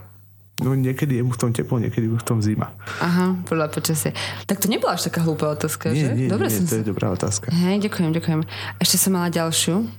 No 0.62 0.78
niekedy 0.78 1.18
je 1.18 1.24
mu 1.26 1.34
v 1.34 1.40
tom 1.42 1.50
teplo, 1.50 1.82
niekedy 1.82 2.06
je 2.06 2.12
mu 2.14 2.20
v 2.22 2.28
tom 2.28 2.38
zima. 2.38 2.70
Aha, 3.02 3.34
podľa 3.50 3.74
počasia. 3.74 4.14
Tak 4.46 4.62
to 4.62 4.70
nebola 4.70 4.94
až 4.94 5.10
taká 5.10 5.26
hlúpa 5.26 5.50
otázka, 5.50 5.90
nie, 5.90 6.06
že? 6.06 6.14
Nie, 6.14 6.28
Dobre 6.30 6.54
nie, 6.54 6.58
som 6.62 6.70
to 6.70 6.78
je 6.78 6.86
dobrá 6.86 7.10
otázka. 7.10 7.50
Hej, 7.50 7.82
ďakujem, 7.90 8.14
ďakujem. 8.14 8.42
Ešte 8.78 8.98
som 9.02 9.18
mala 9.18 9.34
ďalšiu. 9.34 9.90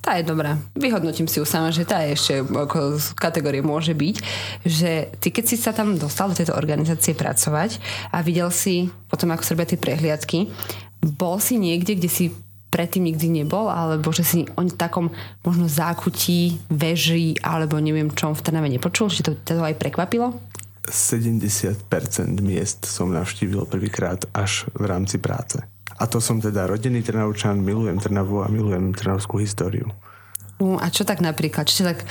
Tá 0.00 0.16
je 0.16 0.24
dobrá. 0.24 0.56
Vyhodnotím 0.72 1.28
si 1.28 1.36
ju 1.38 1.44
sama, 1.44 1.68
že 1.68 1.84
tá 1.84 2.00
je 2.00 2.16
ešte 2.16 2.34
ako 2.40 2.96
z 2.96 3.12
kategórie 3.20 3.60
môže 3.60 3.92
byť, 3.92 4.16
že 4.64 5.12
ty 5.20 5.28
keď 5.28 5.44
si 5.44 5.56
sa 5.60 5.76
tam 5.76 6.00
dostal 6.00 6.32
do 6.32 6.38
tejto 6.40 6.56
organizácie 6.56 7.12
pracovať 7.12 7.76
a 8.08 8.24
videl 8.24 8.48
si 8.48 8.88
potom, 9.12 9.28
ako 9.28 9.44
sa 9.44 9.52
robia 9.52 9.68
tie 9.68 9.80
prehliadky, 9.80 10.48
bol 11.04 11.36
si 11.36 11.60
niekde, 11.60 12.00
kde 12.00 12.08
si 12.08 12.32
predtým 12.70 13.12
nikdy 13.12 13.42
nebol, 13.42 13.68
alebo 13.68 14.14
že 14.14 14.24
si 14.24 14.38
o 14.54 14.62
takom 14.70 15.10
možno 15.42 15.66
zákutí, 15.66 16.70
veži, 16.70 17.36
alebo 17.42 17.76
neviem 17.82 18.08
čom 18.14 18.32
v 18.32 18.44
Trnave 18.46 18.70
nepočul, 18.70 19.10
že 19.10 19.26
to, 19.26 19.34
to 19.42 19.58
aj 19.60 19.74
prekvapilo? 19.76 20.32
70% 20.86 21.76
miest 22.40 22.88
som 22.88 23.12
navštívil 23.12 23.68
prvýkrát 23.68 24.24
až 24.32 24.64
v 24.72 24.88
rámci 24.88 25.20
práce. 25.20 25.60
A 26.00 26.08
to 26.08 26.16
som 26.16 26.40
teda 26.40 26.64
rodený 26.64 27.04
Trnavčan, 27.04 27.60
milujem 27.60 28.00
Trnavu 28.00 28.40
a 28.40 28.48
milujem 28.48 28.96
trnavskú 28.96 29.36
históriu. 29.36 29.92
a 30.80 30.86
čo 30.88 31.04
tak 31.04 31.20
napríklad? 31.20 31.68
Čo 31.68 31.84
tak, 31.84 32.08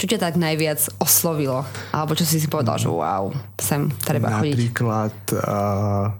čo 0.00 0.04
ťa 0.08 0.16
tak 0.16 0.40
najviac 0.40 0.80
oslovilo? 0.96 1.68
Alebo 1.92 2.16
čo 2.16 2.24
si 2.24 2.40
si 2.40 2.48
povedal, 2.48 2.80
že 2.80 2.88
wow, 2.88 3.28
sem 3.60 3.92
treba 4.00 4.40
chodiť? 4.40 4.56
Napríklad 4.56 5.16
uh, 5.36 6.16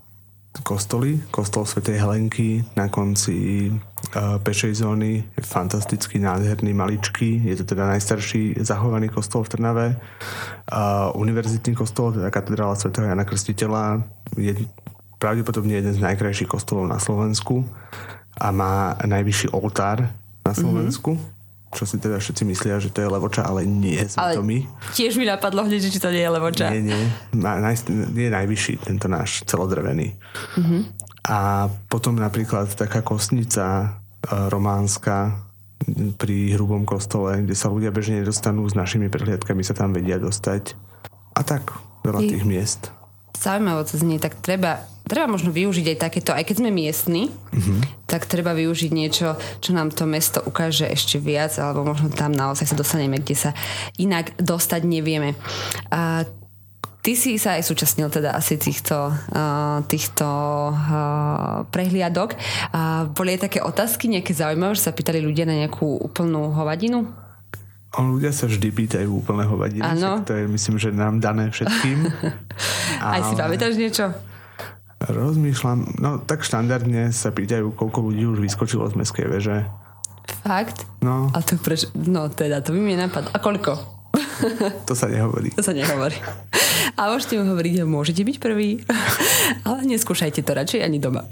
kostoly, 0.60 1.24
kostol 1.32 1.64
svätej 1.64 1.98
Helenky 1.98 2.60
na 2.76 2.92
konci 2.92 3.72
uh, 3.72 4.36
pešej 4.44 4.84
zóny 4.84 5.24
je 5.24 5.40
fantastický, 5.40 6.20
nádherný, 6.20 6.76
maličký. 6.76 7.48
Je 7.48 7.56
to 7.58 7.64
teda 7.64 7.88
najstarší 7.96 8.60
zachovaný 8.60 9.08
kostol 9.08 9.40
v 9.48 9.56
Trnave. 9.56 9.86
Uh, 10.68 11.16
univerzitný 11.16 11.72
kostol, 11.72 12.12
teda 12.12 12.28
katedrála 12.28 12.76
svätého 12.76 13.08
Jana 13.08 13.24
Krstiteľa, 13.24 14.04
je 14.36 14.52
pravdepodobne 15.24 15.80
jeden 15.80 15.96
z 15.96 16.04
najkrajších 16.04 16.52
kostolov 16.52 16.84
na 16.84 17.00
Slovensku 17.00 17.64
a 18.36 18.52
má 18.52 18.92
najvyšší 19.00 19.56
oltár 19.56 20.04
na 20.44 20.52
mhm. 20.52 20.60
Slovensku. 20.60 21.16
Mm-hmm. 21.16 21.32
Čo 21.74 21.90
si 21.90 21.98
teda 21.98 22.22
všetci 22.22 22.46
myslia, 22.54 22.78
že 22.78 22.94
to 22.94 23.02
je 23.02 23.10
Levoča, 23.10 23.42
ale 23.42 23.66
nie, 23.66 23.98
sme 24.06 24.22
ale 24.22 24.38
to 24.38 24.46
my. 24.46 24.62
Tiež 24.94 25.18
mi 25.18 25.26
napadlo 25.26 25.66
hneď, 25.66 25.90
že 25.90 25.90
či 25.90 25.98
to 25.98 26.14
nie 26.14 26.22
je 26.22 26.30
Levoča. 26.30 26.70
Nie, 26.70 26.86
nie. 26.86 27.02
Má, 27.34 27.58
naj, 27.58 27.90
je 28.14 28.30
najvyšší 28.30 28.86
tento 28.86 29.10
náš 29.10 29.42
celodrevený. 29.42 30.14
Mm-hmm. 30.54 30.80
A 31.34 31.66
potom 31.90 32.14
napríklad 32.14 32.70
taká 32.78 33.02
kostnica 33.02 33.66
e, 33.74 33.86
románska 34.54 35.34
pri 36.14 36.54
hrubom 36.54 36.86
kostole, 36.86 37.42
kde 37.42 37.58
sa 37.58 37.66
ľudia 37.66 37.90
bežne 37.90 38.22
nedostanú, 38.22 38.62
s 38.70 38.78
našimi 38.78 39.10
prehliadkami 39.10 39.66
sa 39.66 39.74
tam 39.74 39.90
vedia 39.90 40.22
dostať. 40.22 40.78
A 41.34 41.42
tak, 41.42 41.74
veľa 42.06 42.22
I... 42.22 42.38
tých 42.38 42.46
miest 42.46 42.94
zaujímavé 43.44 43.82
to 43.84 43.94
znie, 44.00 44.16
tak 44.16 44.40
treba, 44.40 44.80
treba 45.04 45.28
možno 45.28 45.52
využiť 45.52 45.94
aj 45.94 45.98
takéto, 46.00 46.30
aj 46.32 46.44
keď 46.48 46.56
sme 46.64 46.70
miestni, 46.72 47.28
mm-hmm. 47.28 48.08
tak 48.08 48.24
treba 48.24 48.56
využiť 48.56 48.90
niečo, 48.90 49.36
čo 49.60 49.70
nám 49.76 49.92
to 49.92 50.08
mesto 50.08 50.40
ukáže 50.40 50.88
ešte 50.88 51.20
viac, 51.20 51.56
alebo 51.60 51.84
možno 51.84 52.08
tam 52.08 52.32
naozaj 52.32 52.72
sa 52.72 52.76
dostaneme, 52.76 53.20
kde 53.20 53.36
sa 53.36 53.50
inak 54.00 54.32
dostať 54.40 54.82
nevieme. 54.84 55.36
A 55.92 56.24
Ty 57.04 57.12
si 57.20 57.36
sa 57.36 57.60
aj 57.60 57.68
súčasnil 57.68 58.08
teda 58.08 58.32
asi 58.32 58.56
týchto, 58.56 59.12
uh, 59.12 59.84
týchto 59.84 60.24
uh, 60.72 61.68
prehliadok. 61.68 62.32
Uh, 62.72 63.04
boli 63.12 63.36
aj 63.36 63.44
také 63.44 63.60
otázky, 63.60 64.08
nejaké 64.08 64.32
zaujímavé, 64.32 64.72
že 64.72 64.88
sa 64.88 64.96
pýtali 64.96 65.20
ľudia 65.20 65.44
na 65.44 65.52
nejakú 65.52 65.84
úplnú 66.00 66.56
hovadinu? 66.56 67.04
Ľudia 67.92 68.32
sa 68.32 68.48
vždy 68.48 68.68
pýtajú 68.72 69.20
úplné 69.20 69.44
hovadiny. 69.44 69.84
To 70.24 70.32
je 70.32 70.48
myslím, 70.48 70.80
že 70.80 70.96
nám 70.96 71.20
dané 71.20 71.52
všetkým. 71.52 72.08
Ale... 73.04 73.12
Aj 73.20 73.22
si 73.28 73.36
pamätáš 73.36 73.76
niečo? 73.76 74.08
Rozmýšľam, 75.04 76.00
no 76.00 76.16
tak 76.22 76.40
štandardne 76.44 77.12
sa 77.12 77.28
pýtajú, 77.28 77.76
koľko 77.76 77.98
ľudí 78.10 78.24
už 78.24 78.38
vyskočilo 78.40 78.88
z 78.88 78.96
meskej 78.96 79.26
veže. 79.28 79.68
Fakt? 80.44 80.88
No. 81.04 81.28
A 81.36 81.44
to 81.44 81.60
preč, 81.60 81.88
no 81.92 82.28
teda, 82.32 82.64
to 82.64 82.72
by 82.72 82.80
mi 82.80 82.96
napadlo. 82.96 83.28
A 83.32 83.38
koľko? 83.40 83.72
To 84.88 84.94
sa 84.96 85.10
nehovorí. 85.10 85.52
To 85.54 85.62
sa 85.62 85.74
nehovorí. 85.76 86.16
A 86.94 87.10
môžete 87.10 87.36
mu 87.36 87.50
hovoriť, 87.50 87.82
že 87.82 87.84
môžete 87.84 88.22
byť 88.22 88.36
prvý, 88.38 88.82
ale 89.66 89.82
neskúšajte 89.90 90.40
to 90.46 90.52
radšej 90.54 90.80
ani 90.86 91.02
doma. 91.02 91.26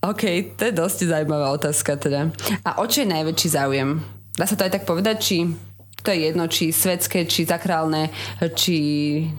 OK, 0.00 0.56
to 0.56 0.64
je 0.64 0.72
dosť 0.72 1.12
zaujímavá 1.12 1.52
otázka 1.52 2.00
teda. 2.00 2.32
A 2.64 2.80
o 2.80 2.88
čo 2.88 3.04
je 3.04 3.12
najväčší 3.12 3.48
záujem? 3.52 4.00
Dá 4.32 4.48
sa 4.48 4.56
to 4.56 4.64
aj 4.64 4.80
tak 4.80 4.88
povedať, 4.88 5.16
či 5.20 5.36
to 6.00 6.08
je 6.08 6.32
jedno, 6.32 6.48
či 6.48 6.72
svetské, 6.72 7.28
či 7.28 7.44
zakrálne, 7.44 8.08
či 8.56 8.76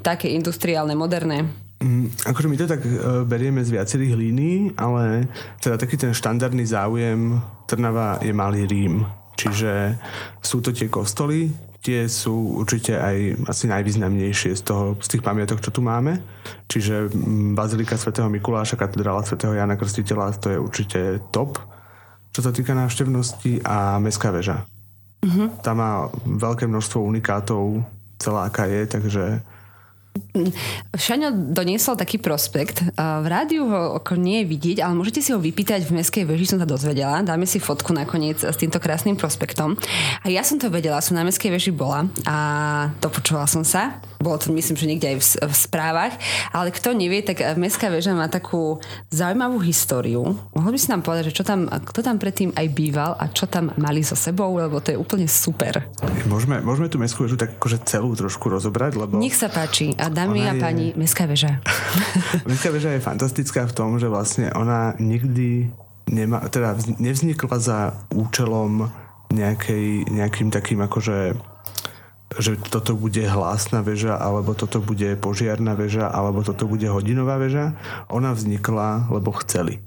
také 0.06 0.30
industriálne, 0.38 0.94
moderné? 0.94 1.50
Mm, 1.82 2.14
akože 2.30 2.48
my 2.48 2.56
to 2.62 2.70
tak 2.70 2.82
uh, 2.86 3.26
berieme 3.26 3.66
z 3.66 3.74
viacerých 3.74 4.14
línií, 4.14 4.78
ale 4.78 5.26
teda 5.58 5.82
taký 5.82 5.98
ten 5.98 6.14
štandardný 6.14 6.62
záujem 6.70 7.42
Trnava 7.66 8.22
je 8.22 8.30
malý 8.30 8.70
Rím. 8.70 9.02
Čiže 9.34 9.98
sú 10.38 10.62
to 10.62 10.70
tie 10.70 10.86
kostoly, 10.86 11.50
tie 11.82 12.06
sú 12.06 12.62
určite 12.62 12.94
aj 12.94 13.50
asi 13.50 13.66
najvýznamnejšie 13.66 14.54
z, 14.54 14.62
toho, 14.62 14.94
z 15.02 15.18
tých 15.18 15.26
pamiatok, 15.26 15.66
čo 15.66 15.74
tu 15.74 15.82
máme. 15.82 16.22
Čiže 16.70 17.10
mm, 17.10 17.58
Bazilika 17.58 17.98
svätého 17.98 18.30
Mikuláša, 18.30 18.78
katedrála 18.78 19.26
svätého 19.26 19.58
Jana 19.58 19.74
Krstiteľa, 19.74 20.38
to 20.38 20.54
je 20.54 20.62
určite 20.62 21.00
top, 21.34 21.58
čo 22.30 22.46
sa 22.46 22.54
týka 22.54 22.78
návštevnosti 22.78 23.66
a 23.66 23.98
Mestská 23.98 24.30
väža. 24.30 24.70
Uh-huh. 25.26 25.50
Tá 25.66 25.74
má 25.74 26.10
veľké 26.26 26.70
množstvo 26.70 27.02
unikátov, 27.02 27.82
celá 28.22 28.46
aká 28.46 28.70
je, 28.70 28.86
takže 28.86 29.42
Šaňo 30.96 31.56
doniesol 31.56 32.00
taký 32.00 32.20
prospekt. 32.20 32.84
V 32.96 33.26
rádiu 33.28 33.68
ho 33.68 34.00
nie 34.16 34.44
je 34.44 34.50
vidieť, 34.52 34.78
ale 34.84 34.96
môžete 34.96 35.24
si 35.24 35.32
ho 35.36 35.40
vypýtať 35.40 35.88
v 35.88 36.00
Mestskej 36.00 36.24
veži, 36.28 36.48
som 36.48 36.60
sa 36.60 36.68
dozvedela. 36.68 37.24
Dáme 37.24 37.48
si 37.48 37.60
fotku 37.60 37.92
nakoniec 37.96 38.40
s 38.40 38.56
týmto 38.56 38.80
krásnym 38.80 39.16
prospektom. 39.20 39.76
A 40.24 40.28
ja 40.32 40.44
som 40.44 40.60
to 40.60 40.72
vedela, 40.72 41.04
som 41.04 41.16
na 41.16 41.24
Mestskej 41.24 41.52
veži 41.52 41.72
bola 41.72 42.08
a 42.28 42.38
dopočula 43.04 43.48
som 43.48 43.64
sa. 43.64 44.00
Bolo 44.22 44.38
to 44.38 44.54
myslím, 44.54 44.78
že 44.78 44.86
niekde 44.86 45.08
aj 45.12 45.18
v, 45.18 45.24
v 45.50 45.56
správach. 45.58 46.14
Ale 46.54 46.70
kto 46.70 46.94
nevie, 46.94 47.26
tak 47.26 47.42
Mestská 47.58 47.90
väža 47.90 48.14
má 48.14 48.30
takú 48.30 48.78
zaujímavú 49.10 49.58
históriu. 49.66 50.38
Mohol 50.54 50.72
by 50.76 50.80
si 50.80 50.88
nám 50.94 51.02
povedať, 51.02 51.34
že 51.34 51.42
čo 51.42 51.44
tam, 51.44 51.66
kto 51.66 52.06
tam 52.06 52.22
predtým 52.22 52.54
aj 52.54 52.68
býval 52.70 53.18
a 53.18 53.26
čo 53.34 53.50
tam 53.50 53.74
mali 53.82 54.06
so 54.06 54.14
sebou, 54.14 54.54
lebo 54.62 54.78
to 54.78 54.94
je 54.94 54.98
úplne 55.00 55.26
super. 55.26 55.90
Môžeme, 56.30 56.62
môžeme 56.62 56.86
tú 56.86 57.02
Mestskú 57.02 57.26
väžu 57.26 57.36
tak 57.40 57.58
akože 57.58 57.82
celú 57.90 58.14
trošku 58.14 58.46
rozobrať, 58.46 58.94
lebo... 58.94 59.18
Nech 59.18 59.34
sa 59.34 59.50
páči. 59.50 59.98
A 60.02 60.10
Dámy 60.10 60.50
a 60.50 60.58
páni, 60.58 60.92
je... 60.92 60.98
Mestská 60.98 61.30
väža. 61.30 61.62
Mestská 62.50 62.74
väža 62.74 62.98
je 62.98 63.06
fantastická 63.06 63.70
v 63.70 63.74
tom, 63.78 64.02
že 64.02 64.10
vlastne 64.10 64.50
ona 64.58 64.98
nikdy 64.98 65.70
nemá, 66.10 66.42
teda 66.50 66.74
nevznikla 66.98 67.58
za 67.62 67.94
účelom 68.10 68.90
nejakej, 69.30 70.10
nejakým 70.10 70.50
takým 70.50 70.82
akože 70.82 71.38
že 72.40 72.56
toto 72.72 72.96
bude 72.96 73.20
hlásna 73.28 73.84
väža, 73.84 74.16
alebo 74.16 74.56
toto 74.56 74.80
bude 74.80 75.20
požiarná 75.20 75.76
väža, 75.76 76.08
alebo 76.08 76.40
toto 76.48 76.64
bude 76.64 76.88
hodinová 76.88 77.36
väža. 77.36 77.76
Ona 78.08 78.32
vznikla, 78.32 79.12
lebo 79.12 79.36
chceli. 79.44 79.84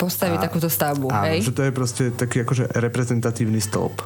Postaviť 0.00 0.38
takúto 0.40 0.68
stavbu, 0.72 1.12
áno, 1.12 1.28
hej? 1.28 1.44
že 1.44 1.52
to 1.52 1.64
je 1.64 1.72
proste 1.72 2.04
taký 2.16 2.44
akože 2.44 2.72
reprezentatívny 2.72 3.60
stĺp. 3.60 4.00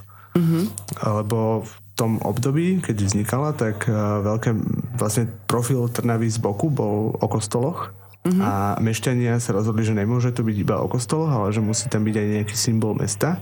Lebo 1.00 1.64
tom 2.00 2.16
období, 2.24 2.80
keď 2.80 2.96
vznikala, 3.04 3.52
tak 3.52 3.84
eh, 3.84 3.92
veľké, 4.24 4.56
vlastne 4.96 5.28
profil 5.44 5.84
Trnavy 5.92 6.32
z 6.32 6.40
boku 6.40 6.72
bol 6.72 7.12
o 7.20 7.26
kostoloch 7.28 7.92
uh-huh. 8.24 8.40
a 8.40 8.52
mešťania 8.80 9.36
sa 9.36 9.52
rozhodli, 9.52 9.84
že 9.84 9.92
nemôže 9.92 10.32
to 10.32 10.40
byť 10.40 10.56
iba 10.56 10.80
o 10.80 10.88
kostoloch, 10.88 11.28
ale 11.28 11.52
že 11.52 11.60
musí 11.60 11.92
tam 11.92 12.08
byť 12.08 12.16
aj 12.16 12.26
nejaký 12.40 12.56
symbol 12.56 12.96
mesta. 12.96 13.36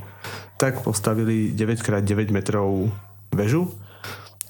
Tak 0.58 0.82
postavili 0.82 1.54
9x9 1.54 2.34
metrov 2.34 2.90
väžu, 3.30 3.70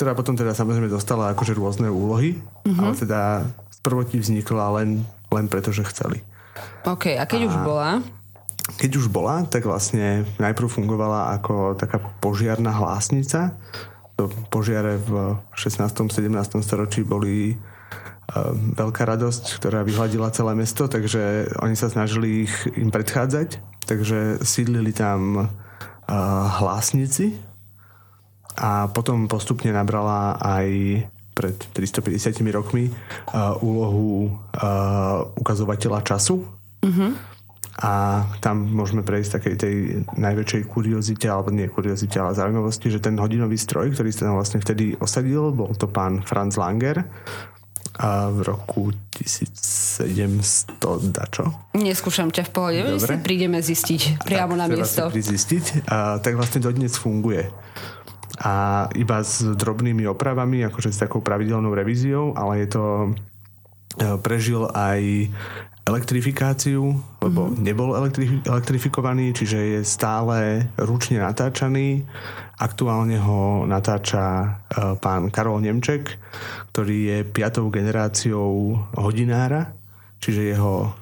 ktorá 0.01 0.16
potom 0.16 0.33
teda 0.33 0.57
samozrejme 0.57 0.88
dostala 0.88 1.37
akože 1.37 1.53
rôzne 1.53 1.92
úlohy, 1.92 2.40
uh-huh. 2.64 2.81
ale 2.81 2.92
teda 2.97 3.44
prvotí 3.85 4.16
vznikla 4.16 4.81
len, 4.81 5.05
len 5.29 5.47
preto, 5.53 5.68
že 5.68 5.85
chceli. 5.85 6.25
OK, 6.88 7.12
a 7.12 7.29
keď 7.29 7.44
a... 7.44 7.49
už 7.53 7.57
bola? 7.61 7.90
Keď 8.76 9.00
už 9.00 9.09
bola, 9.09 9.48
tak 9.48 9.64
vlastne 9.64 10.28
najprv 10.37 10.68
fungovala 10.68 11.33
ako 11.40 11.72
taká 11.81 12.04
požiarná 12.20 12.68
hlásnica, 12.68 13.57
požiare 14.52 15.00
v 15.00 15.40
16. 15.57 15.88
17. 16.12 16.61
storočí 16.61 17.00
boli 17.07 17.54
eh, 17.54 17.57
veľká 18.52 19.09
radosť, 19.09 19.57
ktorá 19.62 19.87
vyhľadila 19.87 20.35
celé 20.35 20.52
mesto, 20.52 20.85
takže 20.85 21.54
oni 21.64 21.78
sa 21.78 21.88
snažili 21.88 22.44
ich 22.44 22.54
im 22.76 22.92
predchádzať, 22.92 23.62
takže 23.88 24.44
sídlili 24.44 24.92
tam 24.92 25.48
uh, 25.48 25.48
hlásnici 26.61 27.40
a 28.61 28.85
potom 28.92 29.33
postupne 29.33 29.72
nabrala 29.72 30.37
aj 30.37 30.68
pred 31.33 31.57
350 31.72 32.37
rokmi 32.52 32.92
uh, 32.92 33.57
úlohu 33.64 34.28
ukazovateľa 35.40 36.04
času. 36.04 36.44
Uh-huh 36.85 37.38
a 37.79 38.27
tam 38.43 38.67
môžeme 38.75 39.07
prejsť 39.07 39.38
takej 39.38 39.55
tej 39.55 39.75
najväčšej 40.19 40.62
kuriozite, 40.67 41.31
alebo 41.31 41.55
nie 41.55 41.71
kuriozite, 41.71 42.19
ale 42.19 42.35
zaujímavosti, 42.35 42.91
že 42.91 42.99
ten 42.99 43.14
hodinový 43.14 43.55
stroj, 43.55 43.95
ktorý 43.95 44.11
sa 44.11 44.27
tam 44.27 44.35
vlastne 44.35 44.59
vtedy 44.59 44.99
osadil, 44.99 45.55
bol 45.55 45.71
to 45.79 45.87
pán 45.87 46.27
Franz 46.27 46.59
Langer 46.59 47.07
a 47.99 48.31
v 48.31 48.47
roku 48.47 48.95
1700 49.14 50.79
dačo. 51.11 51.51
Neskúšam 51.75 52.31
ťa 52.31 52.47
v 52.47 52.51
pohode, 52.51 52.83
Dobre. 52.83 52.99
si 52.99 53.14
prídeme 53.23 53.59
zistiť 53.59 54.23
priamo 54.23 54.55
tak, 54.55 54.62
na 54.62 54.67
miesto. 54.71 55.11
zistiť. 55.11 55.87
A, 55.91 56.19
tak 56.23 56.38
vlastne 56.38 56.62
dodnes 56.62 56.95
funguje. 56.95 57.51
A 58.38 58.87
iba 58.95 59.19
s 59.23 59.43
drobnými 59.43 60.07
opravami, 60.07 60.62
akože 60.67 60.95
s 60.95 61.03
takou 61.03 61.19
pravidelnou 61.19 61.75
revíziou, 61.75 62.38
ale 62.38 62.62
je 62.62 62.69
to 62.71 62.85
e, 62.87 64.14
prežil 64.23 64.71
aj 64.71 65.31
elektrifikáciu, 65.88 66.92
lebo 67.24 67.48
mm-hmm. 67.48 67.64
nebol 67.64 67.96
elektri- 67.96 68.44
elektrifikovaný, 68.44 69.33
čiže 69.33 69.59
je 69.59 69.81
stále 69.81 70.68
ručne 70.77 71.24
natáčaný. 71.24 72.05
Aktuálne 72.61 73.16
ho 73.16 73.64
natáča 73.64 74.24
e, 74.29 74.48
pán 75.01 75.33
Karol 75.33 75.64
Nemček, 75.64 76.20
ktorý 76.74 76.96
je 77.09 77.18
piatou 77.24 77.72
generáciou 77.72 78.77
hodinára, 79.01 79.72
čiže 80.20 80.53
jeho 80.53 80.92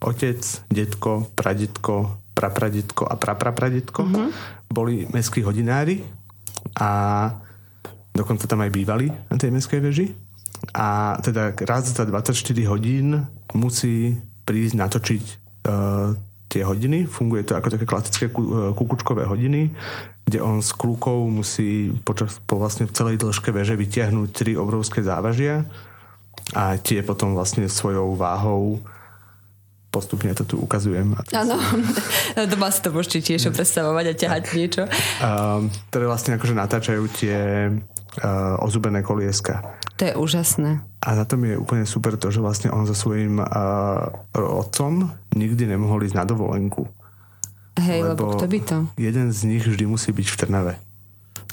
otec, 0.00 0.40
detko, 0.72 1.28
pradetko, 1.36 1.96
prapradetko 2.32 3.04
a 3.04 3.14
praprapradetko 3.20 4.00
mm-hmm. 4.08 4.28
boli 4.72 5.04
mestskí 5.12 5.44
hodinári 5.44 6.00
a 6.80 6.90
dokonca 8.16 8.48
tam 8.48 8.64
aj 8.64 8.72
bývali 8.72 9.12
na 9.12 9.36
tej 9.36 9.52
mestskej 9.52 9.80
veži. 9.84 10.06
A 10.70 11.18
teda 11.18 11.50
raz 11.66 11.90
za 11.90 12.06
24 12.06 12.38
hodín 12.70 13.26
musí 13.50 14.14
prísť 14.46 14.74
natočiť 14.78 15.22
uh, 15.66 16.14
tie 16.46 16.62
hodiny. 16.62 17.08
Funguje 17.08 17.42
to 17.42 17.58
ako 17.58 17.68
také 17.74 17.86
klasické 17.88 18.26
ku, 18.28 18.72
kukučkové 18.76 19.24
hodiny, 19.26 19.74
kde 20.28 20.38
on 20.44 20.60
s 20.60 20.76
kľúkou 20.76 21.26
musí 21.32 21.90
počas, 22.04 22.38
po 22.44 22.60
vlastne 22.60 22.86
v 22.86 22.94
celej 22.94 23.16
dĺžke 23.18 23.50
veže 23.50 23.74
vytiahnuť 23.74 24.28
tri 24.30 24.52
obrovské 24.54 25.00
závažia 25.00 25.64
a 26.52 26.76
tie 26.76 27.00
potom 27.00 27.32
vlastne 27.32 27.64
svojou 27.66 28.14
váhou 28.14 28.84
postupne 29.92 30.32
to 30.32 30.48
tu 30.48 30.56
ukazujem. 30.56 31.12
Áno, 31.36 31.56
doma 32.52 32.72
si 32.72 32.80
to 32.80 32.88
môžete 32.96 33.28
tiež 33.28 33.52
predstavovať 33.52 34.04
a 34.08 34.14
ťahať 34.16 34.42
tak. 34.48 34.56
niečo. 34.56 34.82
Uh, 35.20 35.68
ktoré 35.92 36.04
vlastne 36.08 36.40
akože 36.40 36.54
natáčajú 36.56 37.04
tie 37.12 37.36
uh, 38.20 38.60
ozubené 38.60 39.00
kolieska. 39.00 39.62
To 39.96 40.02
je 40.08 40.12
úžasné. 40.18 40.82
A 41.00 41.08
na 41.14 41.24
tom 41.24 41.46
je 41.46 41.54
úplne 41.56 41.86
super 41.86 42.18
to, 42.18 42.28
že 42.28 42.42
vlastne 42.42 42.68
on 42.74 42.84
so 42.84 42.92
svojím 42.92 43.40
uh, 43.40 43.46
otcom 44.36 45.08
nikdy 45.32 45.70
nemohol 45.70 46.04
ísť 46.04 46.16
na 46.18 46.24
dovolenku. 46.28 46.88
Hej, 47.80 48.12
lebo, 48.12 48.36
lebo 48.36 48.36
kto 48.36 48.46
by 48.48 48.58
to? 48.60 48.76
Jeden 49.00 49.32
z 49.32 49.40
nich 49.48 49.64
vždy 49.64 49.84
musí 49.88 50.12
byť 50.12 50.26
v 50.28 50.36
Trnave. 50.36 50.74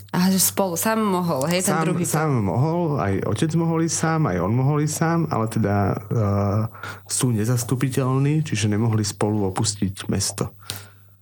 A 0.09 0.33
že 0.33 0.41
spolu, 0.41 0.73
sám 0.73 1.05
mohol, 1.05 1.45
hej, 1.53 1.61
ten 1.61 1.77
sám, 1.77 1.85
druhý. 1.85 2.01
Sám 2.01 2.33
mohol, 2.41 2.97
aj 2.97 3.29
otec 3.29 3.51
mohol 3.53 3.85
ísť 3.85 3.97
sám, 4.09 4.21
aj 4.25 4.37
on 4.41 4.51
mohol 4.57 4.81
ísť 4.81 4.95
sám, 4.97 5.19
ale 5.29 5.45
teda 5.45 5.75
uh, 5.93 6.61
sú 7.05 7.29
nezastupiteľní, 7.29 8.41
čiže 8.41 8.73
nemohli 8.73 9.05
spolu 9.05 9.53
opustiť 9.53 10.09
mesto. 10.09 10.57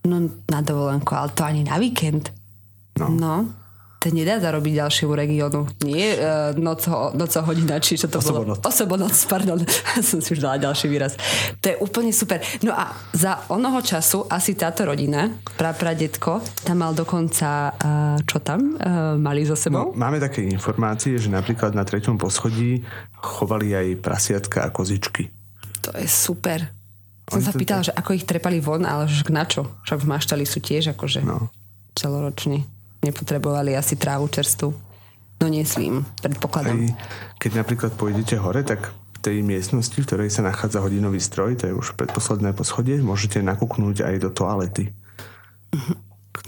No 0.08 0.24
na 0.48 0.64
dovolenku, 0.64 1.12
ale 1.12 1.28
to 1.36 1.44
ani 1.44 1.68
na 1.68 1.76
víkend. 1.76 2.32
No. 2.96 3.12
no. 3.12 3.34
To 3.98 4.14
nedá 4.14 4.38
zarobiť 4.38 4.78
ďalšiemu 4.78 5.10
regiónu. 5.10 5.66
Nie 5.82 6.14
uh, 6.14 6.22
noco, 6.54 7.10
noco 7.12 7.38
hodina, 7.42 7.82
či 7.82 7.98
čo 7.98 8.06
to 8.06 8.22
Osobonoc. 8.22 8.62
bolo? 8.62 8.70
Osobonoc. 8.70 9.14
pardon. 9.26 9.58
Som 10.08 10.22
si 10.22 10.32
už 10.32 10.40
dala 10.40 10.54
ďalší 10.56 10.86
výraz. 10.86 11.18
To 11.58 11.66
je 11.66 11.76
úplne 11.82 12.14
super. 12.14 12.38
No 12.62 12.70
a 12.70 12.94
za 13.10 13.42
onoho 13.50 13.82
času 13.82 14.22
asi 14.30 14.54
táto 14.54 14.86
rodina, 14.86 15.34
prapradetko, 15.58 16.38
tam 16.62 16.86
mal 16.86 16.94
dokonca, 16.94 17.74
uh, 17.74 18.16
čo 18.22 18.38
tam 18.38 18.78
uh, 18.78 19.18
mali 19.18 19.42
so 19.42 19.58
sebou? 19.58 19.90
No, 19.90 19.98
máme 19.98 20.22
také 20.22 20.46
informácie, 20.46 21.18
že 21.18 21.26
napríklad 21.26 21.74
na 21.74 21.82
treťom 21.82 22.22
poschodí 22.22 22.86
chovali 23.18 23.74
aj 23.74 23.86
prasiatka 23.98 24.62
a 24.62 24.70
kozičky. 24.70 25.26
To 25.82 25.90
je 25.98 26.06
super. 26.06 26.70
Som 27.26 27.42
sa 27.42 27.50
pýtala, 27.50 27.82
že 27.82 27.92
ako 27.92 28.14
ich 28.14 28.24
trepali 28.24 28.56
von, 28.56 28.86
ale 28.86 29.04
že 29.04 29.26
na 29.28 29.42
čo? 29.44 29.66
Však 29.84 30.00
v 30.00 30.06
maštali 30.06 30.44
sú 30.46 30.62
tiež 30.62 30.94
akože 30.96 31.20
No. 31.26 31.50
celoroční. 31.92 32.64
Nepotrebovali 33.04 33.78
asi 33.78 33.94
trávu 33.94 34.26
čerstvu. 34.28 34.68
No 35.38 35.46
neslím, 35.46 36.02
predpokladám. 36.18 36.82
Aj 36.82 36.94
keď 37.38 37.62
napríklad 37.62 37.94
pôjdete 37.94 38.42
hore, 38.42 38.66
tak 38.66 38.90
v 38.90 39.18
tej 39.22 39.36
miestnosti, 39.46 39.94
v 39.94 40.06
ktorej 40.06 40.34
sa 40.34 40.42
nachádza 40.42 40.82
hodinový 40.82 41.22
stroj, 41.22 41.54
to 41.54 41.70
je 41.70 41.74
už 41.74 41.94
predposledné 41.94 42.54
poschodie, 42.54 42.98
môžete 42.98 43.38
nakúknúť 43.42 44.02
aj 44.02 44.14
do 44.18 44.30
toalety. 44.34 44.90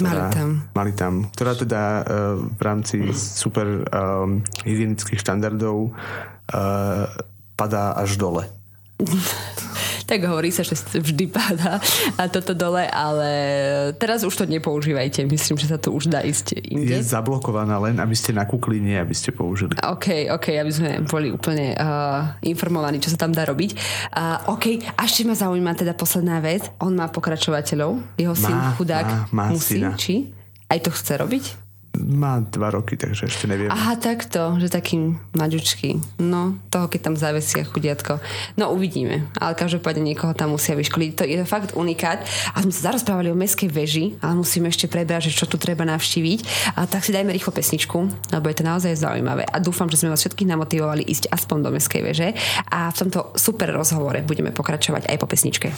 Mali 0.00 0.22
tam. 0.32 0.48
Mali 0.74 0.92
tam, 0.96 1.14
ktorá 1.30 1.52
teda 1.54 1.82
uh, 1.82 2.02
v 2.40 2.60
rámci 2.62 2.96
super 3.14 3.84
um, 3.90 4.42
hygienických 4.64 5.20
štandardov 5.20 5.92
uh, 5.92 7.04
padá 7.54 7.94
až 7.94 8.16
dole. 8.16 8.48
Tak 10.10 10.26
hovorí 10.26 10.50
sa, 10.50 10.66
že 10.66 10.74
vždy 10.74 11.30
padá 11.30 11.78
a 12.18 12.26
toto 12.26 12.50
dole, 12.50 12.82
ale 12.90 13.30
teraz 13.94 14.26
už 14.26 14.34
to 14.34 14.44
nepoužívajte. 14.50 15.22
Myslím, 15.22 15.54
že 15.54 15.70
sa 15.70 15.78
to 15.78 15.94
už 15.94 16.10
dá 16.10 16.18
ísť 16.26 16.58
inde. 16.66 16.90
Je 16.90 17.06
zablokovaná 17.06 17.78
len, 17.78 17.94
aby 18.02 18.18
ste 18.18 18.34
nakúkli, 18.34 18.82
nie 18.82 18.98
aby 18.98 19.14
ste 19.14 19.30
použili. 19.30 19.78
OK, 19.78 20.26
OK, 20.34 20.58
aby 20.58 20.72
sme 20.74 20.90
boli 21.06 21.30
úplne 21.30 21.78
uh, 21.78 22.34
informovaní, 22.42 22.98
čo 22.98 23.14
sa 23.14 23.22
tam 23.22 23.30
dá 23.30 23.46
robiť. 23.46 23.70
Uh, 24.10 24.50
OK, 24.50 24.82
a 24.98 25.06
ešte 25.06 25.22
ma 25.22 25.38
zaujíma 25.38 25.78
teda 25.78 25.94
posledná 25.94 26.42
vec. 26.42 26.66
On 26.82 26.90
má 26.90 27.06
pokračovateľov, 27.06 28.18
jeho 28.18 28.34
syn 28.34 28.50
Má, 28.58 28.74
chudák 28.74 29.06
má, 29.30 29.46
má 29.46 29.54
musí, 29.54 29.78
syna. 29.78 29.94
či? 29.94 30.34
Aj 30.66 30.82
to 30.82 30.90
chce 30.90 31.14
robiť? 31.22 31.44
Má 32.00 32.40
dva 32.48 32.72
roky, 32.72 32.96
takže 32.96 33.28
ešte 33.28 33.44
neviem. 33.44 33.68
Aha, 33.68 34.00
takto, 34.00 34.56
že 34.56 34.72
taký 34.72 35.20
maďučký. 35.36 36.20
No, 36.24 36.56
toho 36.72 36.88
keď 36.88 37.00
tam 37.12 37.14
zavesia 37.20 37.68
chudiatko. 37.68 38.16
No, 38.56 38.72
uvidíme. 38.72 39.28
Ale 39.36 39.52
každopádne 39.52 40.00
niekoho 40.00 40.32
tam 40.32 40.56
musia 40.56 40.72
vyškoliť. 40.72 41.10
To 41.20 41.24
je 41.28 41.44
fakt 41.44 41.76
unikát. 41.76 42.24
A 42.56 42.64
sme 42.64 42.72
sa 42.72 42.90
zarozprávali 42.92 43.28
o 43.28 43.36
meskej 43.36 43.68
veži, 43.68 44.16
ale 44.24 44.40
musíme 44.40 44.72
ešte 44.72 44.88
prebrať, 44.88 45.28
že 45.28 45.36
čo 45.36 45.44
tu 45.44 45.60
treba 45.60 45.84
navštíviť. 45.84 46.72
A 46.80 46.88
tak 46.88 47.04
si 47.04 47.12
dajme 47.12 47.30
rýchlo 47.36 47.52
pesničku, 47.52 47.98
lebo 48.32 48.46
je 48.48 48.56
to 48.56 48.64
naozaj 48.64 48.96
zaujímavé. 48.96 49.44
A 49.44 49.60
dúfam, 49.60 49.90
že 49.92 50.00
sme 50.00 50.12
vás 50.12 50.24
všetkých 50.24 50.48
namotivovali 50.48 51.04
ísť 51.04 51.28
aspoň 51.28 51.58
do 51.68 51.70
meskej 51.76 52.00
veže. 52.00 52.28
A 52.72 52.88
v 52.88 52.96
tomto 52.96 53.36
super 53.36 53.68
rozhovore 53.76 54.24
budeme 54.24 54.54
pokračovať 54.54 55.12
aj 55.12 55.16
po 55.20 55.28
pesničke. 55.28 55.68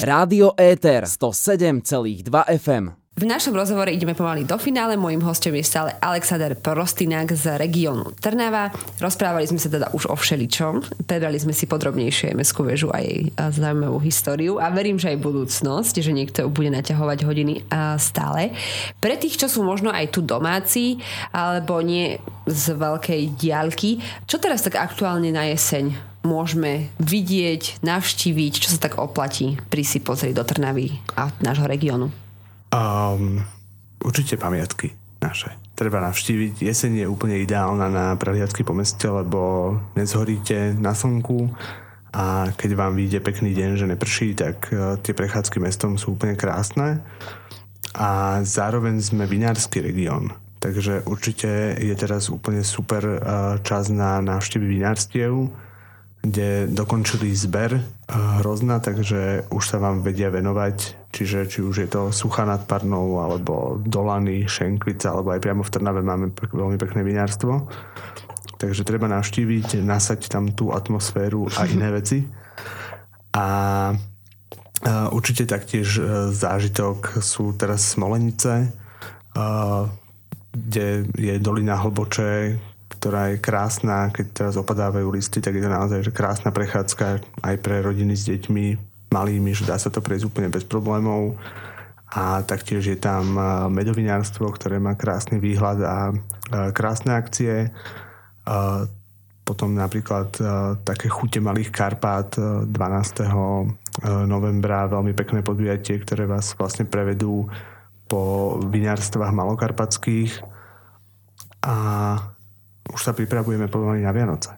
Rádio 0.00 0.56
Éter 0.56 1.04
107,2 1.04 2.30
FM. 2.56 2.99
V 3.20 3.28
našom 3.28 3.52
rozhovore 3.52 3.92
ideme 3.92 4.16
pomaly 4.16 4.48
do 4.48 4.56
finále. 4.56 4.96
Mojím 4.96 5.20
hostom 5.28 5.52
je 5.52 5.60
stále 5.60 5.92
Alexander 6.00 6.56
Prostinák 6.56 7.28
z 7.36 7.60
regiónu 7.60 8.16
Trnava. 8.16 8.72
Rozprávali 8.96 9.44
sme 9.44 9.60
sa 9.60 9.68
teda 9.68 9.92
už 9.92 10.08
o 10.08 10.16
všeličom. 10.16 11.04
Prebrali 11.04 11.36
sme 11.36 11.52
si 11.52 11.68
podrobnejšie 11.68 12.32
mestskú 12.32 12.64
väžu 12.64 12.88
a 12.88 13.04
jej 13.04 13.28
zaujímavú 13.36 14.00
históriu 14.00 14.56
a 14.56 14.72
verím, 14.72 14.96
že 14.96 15.12
aj 15.12 15.20
budúcnosť, 15.20 16.00
že 16.00 16.16
niekto 16.16 16.48
bude 16.48 16.72
naťahovať 16.72 17.18
hodiny 17.28 17.68
stále. 18.00 18.56
Pre 19.04 19.14
tých, 19.20 19.36
čo 19.36 19.52
sú 19.52 19.68
možno 19.68 19.92
aj 19.92 20.16
tu 20.16 20.24
domáci 20.24 20.96
alebo 21.28 21.84
nie 21.84 22.16
z 22.48 22.72
veľkej 22.72 23.36
diaľky, 23.36 24.00
čo 24.24 24.40
teraz 24.40 24.64
tak 24.64 24.80
aktuálne 24.80 25.28
na 25.28 25.44
jeseň 25.44 25.92
môžeme 26.24 26.88
vidieť, 26.96 27.84
navštíviť, 27.84 28.64
čo 28.64 28.72
sa 28.72 28.80
tak 28.80 28.96
oplatí 28.96 29.60
pri 29.68 29.84
si 29.84 30.00
pozrieť 30.00 30.40
do 30.40 30.44
Trnavy 30.48 30.96
a 31.20 31.28
nášho 31.44 31.68
regiónu? 31.68 32.08
Um, 32.70 33.42
určite 33.98 34.38
pamiatky 34.38 34.94
naše. 35.18 35.52
Treba 35.74 36.00
navštíviť. 36.00 36.62
Jeseň 36.62 37.04
je 37.04 37.10
úplne 37.10 37.42
ideálna 37.42 37.90
na 37.90 38.06
prehliadky 38.14 38.62
po 38.62 38.72
meste, 38.72 39.10
lebo 39.10 39.74
nezhoríte 39.98 40.76
na 40.78 40.94
slnku 40.94 41.50
a 42.10 42.50
keď 42.58 42.70
vám 42.74 42.98
vyjde 42.98 43.22
pekný 43.22 43.54
deň, 43.54 43.70
že 43.78 43.86
neprší, 43.86 44.28
tak 44.34 44.70
uh, 44.70 44.98
tie 44.98 45.14
prechádzky 45.14 45.62
mestom 45.62 45.94
sú 45.94 46.18
úplne 46.18 46.34
krásne. 46.34 47.02
A 47.94 48.38
zároveň 48.46 49.02
sme 49.02 49.26
vinársky 49.26 49.82
región. 49.82 50.30
Takže 50.60 51.08
určite 51.08 51.74
je 51.80 51.94
teraz 51.96 52.30
úplne 52.30 52.62
super 52.62 53.02
uh, 53.02 53.18
čas 53.64 53.88
na 53.90 54.20
návštevy 54.20 54.78
vinárstiev, 54.78 55.48
kde 56.20 56.68
dokončili 56.68 57.32
zber 57.32 57.80
eh, 57.80 57.82
hrozna, 58.40 58.80
takže 58.80 59.48
už 59.48 59.64
sa 59.64 59.80
vám 59.80 60.04
vedia 60.04 60.28
venovať, 60.28 61.08
čiže 61.12 61.48
či 61.48 61.64
už 61.64 61.74
je 61.84 61.88
to 61.88 62.12
Sucha 62.12 62.44
nad 62.44 62.64
Parnou, 62.68 63.24
alebo 63.24 63.80
Dolany, 63.80 64.44
Šenkvica, 64.44 65.16
alebo 65.16 65.32
aj 65.32 65.40
priamo 65.40 65.64
v 65.64 65.72
Trnave 65.72 66.00
máme 66.04 66.32
veľmi 66.36 66.76
pekné 66.76 67.00
vinárstvo. 67.00 67.68
Takže 68.60 68.84
treba 68.84 69.08
navštíviť, 69.08 69.80
nasať 69.80 70.28
tam 70.28 70.52
tú 70.52 70.76
atmosféru 70.76 71.48
a 71.56 71.64
iné 71.74 71.88
veci. 71.88 72.28
A 73.32 73.46
a 74.80 75.12
určite 75.12 75.44
taktiež 75.44 76.00
e, 76.00 76.32
zážitok 76.32 77.20
sú 77.20 77.52
teraz 77.52 77.84
Smolenice, 77.84 78.72
kde 80.50 80.86
je 81.14 81.34
dolina 81.38 81.76
Hlboče, 81.78 82.58
ktorá 82.90 83.32
je 83.32 83.38
krásna, 83.38 84.10
keď 84.10 84.26
teraz 84.34 84.54
opadávajú 84.58 85.14
listy, 85.14 85.38
tak 85.38 85.56
je 85.56 85.62
to 85.62 85.70
naozaj 85.70 86.02
že 86.02 86.12
krásna 86.12 86.50
prechádzka 86.50 87.22
aj 87.46 87.56
pre 87.62 87.80
rodiny 87.80 88.18
s 88.18 88.26
deťmi 88.26 88.64
malými, 89.14 89.54
že 89.54 89.66
dá 89.66 89.78
sa 89.78 89.88
to 89.88 90.02
prejsť 90.02 90.26
úplne 90.26 90.50
bez 90.50 90.66
problémov. 90.66 91.38
A 92.10 92.42
taktiež 92.42 92.90
je 92.90 92.98
tam 92.98 93.38
e, 93.38 93.42
medovinárstvo, 93.70 94.50
ktoré 94.50 94.82
má 94.82 94.98
krásny 94.98 95.38
výhľad 95.38 95.78
a 95.86 95.96
e, 96.10 96.14
krásne 96.74 97.14
akcie. 97.14 97.54
E, 97.66 97.68
Potom 99.50 99.74
napríklad 99.74 100.38
také 100.86 101.10
chute 101.10 101.42
Malých 101.42 101.74
Karpát 101.74 102.30
e, 102.38 102.70
12. 102.70 102.70
e, 102.70 103.30
novembra, 104.30 104.86
veľmi 104.86 105.10
pekné 105.10 105.42
podujatie, 105.42 105.98
ktoré 105.98 106.30
vás 106.30 106.54
vlastne 106.54 106.86
prevedú 106.86 107.50
po 108.06 108.54
vinárstvách 108.62 109.34
malokarpatských 109.34 110.38
a 111.66 111.76
už 112.90 113.00
sa 113.00 113.12
pripravujeme 113.14 113.70
pomaly 113.70 114.02
na 114.02 114.12
Vianoce. 114.12 114.54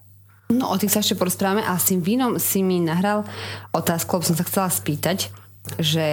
No, 0.53 0.69
o 0.69 0.77
tých 0.77 0.93
sa 0.93 1.01
ešte 1.01 1.17
porozprávame 1.17 1.65
a 1.65 1.73
s 1.79 1.89
tým 1.89 2.03
vínom 2.03 2.37
si 2.37 2.61
mi 2.61 2.77
nahral 2.77 3.25
otázku, 3.73 4.19
lebo 4.19 4.27
som 4.27 4.37
sa 4.37 4.45
chcela 4.45 4.69
spýtať, 4.69 5.33
že 5.79 6.07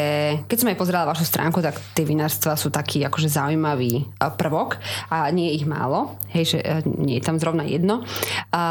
keď 0.46 0.56
som 0.56 0.70
aj 0.70 0.78
pozerala 0.78 1.10
vašu 1.10 1.26
stránku, 1.26 1.58
tak 1.58 1.74
tie 1.98 2.06
vinárstva 2.06 2.54
sú 2.54 2.70
taký 2.70 3.02
akože 3.02 3.26
zaujímavý 3.26 4.06
a, 4.22 4.30
prvok 4.30 4.78
a 5.10 5.26
nie 5.34 5.50
je 5.50 5.56
ich 5.58 5.66
málo, 5.66 6.14
hej, 6.30 6.54
že 6.54 6.58
e, 6.62 6.86
nie 6.86 7.18
je 7.18 7.26
tam 7.26 7.34
zrovna 7.34 7.66
jedno. 7.66 8.06
A, 8.54 8.62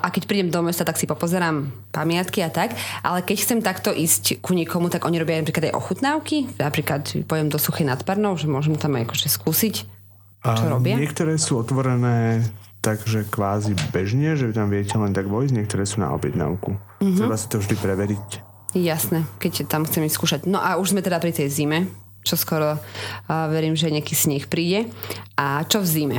a 0.00 0.08
keď 0.08 0.22
prídem 0.24 0.48
do 0.48 0.64
mesta, 0.64 0.88
tak 0.88 0.96
si 0.96 1.04
popozerám 1.04 1.68
pamiatky 1.92 2.40
a 2.40 2.48
tak, 2.48 2.72
ale 3.04 3.20
keď 3.20 3.36
chcem 3.44 3.60
takto 3.60 3.92
ísť 3.92 4.40
ku 4.40 4.56
niekomu, 4.56 4.88
tak 4.88 5.04
oni 5.04 5.20
robia 5.20 5.36
napríklad 5.44 5.68
aj 5.68 5.76
ochutnávky, 5.76 6.56
napríklad 6.56 7.28
pojem 7.28 7.52
do 7.52 7.60
Suchej 7.60 7.84
nad 7.84 8.00
Parnou, 8.00 8.32
že 8.40 8.48
môžem 8.48 8.80
tam 8.80 8.96
aj 8.96 9.12
akože 9.12 9.28
skúsiť, 9.28 9.74
čo 10.42 10.64
robia. 10.64 10.96
Niektoré 10.96 11.36
sú 11.36 11.60
otvorené 11.60 12.40
takže 12.82 13.30
kvázi 13.30 13.78
bežne, 13.94 14.34
že 14.34 14.50
tam 14.50 14.68
viete 14.68 14.98
len 14.98 15.14
tak 15.14 15.30
vojsť, 15.30 15.54
niektoré 15.54 15.86
sú 15.86 16.02
na 16.02 16.10
objednávku. 16.10 16.74
Mm-hmm. 16.74 17.16
Treba 17.16 17.36
si 17.38 17.46
to 17.46 17.62
vždy 17.62 17.74
preveriť. 17.78 18.28
Jasné, 18.74 19.22
keď 19.38 19.70
tam 19.70 19.86
chcem 19.86 20.02
ísť 20.02 20.16
skúšať. 20.18 20.40
No 20.50 20.58
a 20.58 20.76
už 20.82 20.92
sme 20.92 21.04
teda 21.04 21.22
pri 21.22 21.30
tej 21.30 21.48
zime, 21.48 21.86
čo 22.26 22.34
skoro 22.34 22.74
uh, 22.74 23.46
verím, 23.52 23.78
že 23.78 23.92
nejaký 23.92 24.18
sneh 24.18 24.50
príde. 24.50 24.90
A 25.38 25.62
čo 25.68 25.78
v 25.78 25.86
zime? 25.86 26.18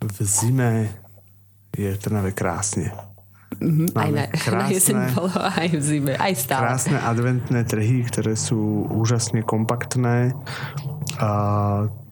V 0.00 0.16
zime 0.24 0.94
je 1.76 1.92
v 1.92 1.98
Trnave 2.00 2.32
krásne. 2.32 2.94
aj 3.92 4.10
na, 4.14 4.24
na 4.32 4.32
krásne- 4.32 4.72
jeseň 4.72 4.96
bolo, 5.12 5.32
aj 5.36 5.68
v 5.76 5.82
zime, 5.82 6.12
aj 6.16 6.32
stále. 6.40 6.62
Krásne 6.72 6.98
adventné 7.04 7.60
trhy, 7.68 8.06
ktoré 8.08 8.32
sú 8.32 8.88
úžasne 8.96 9.44
kompaktné. 9.44 10.32
A, 11.20 11.30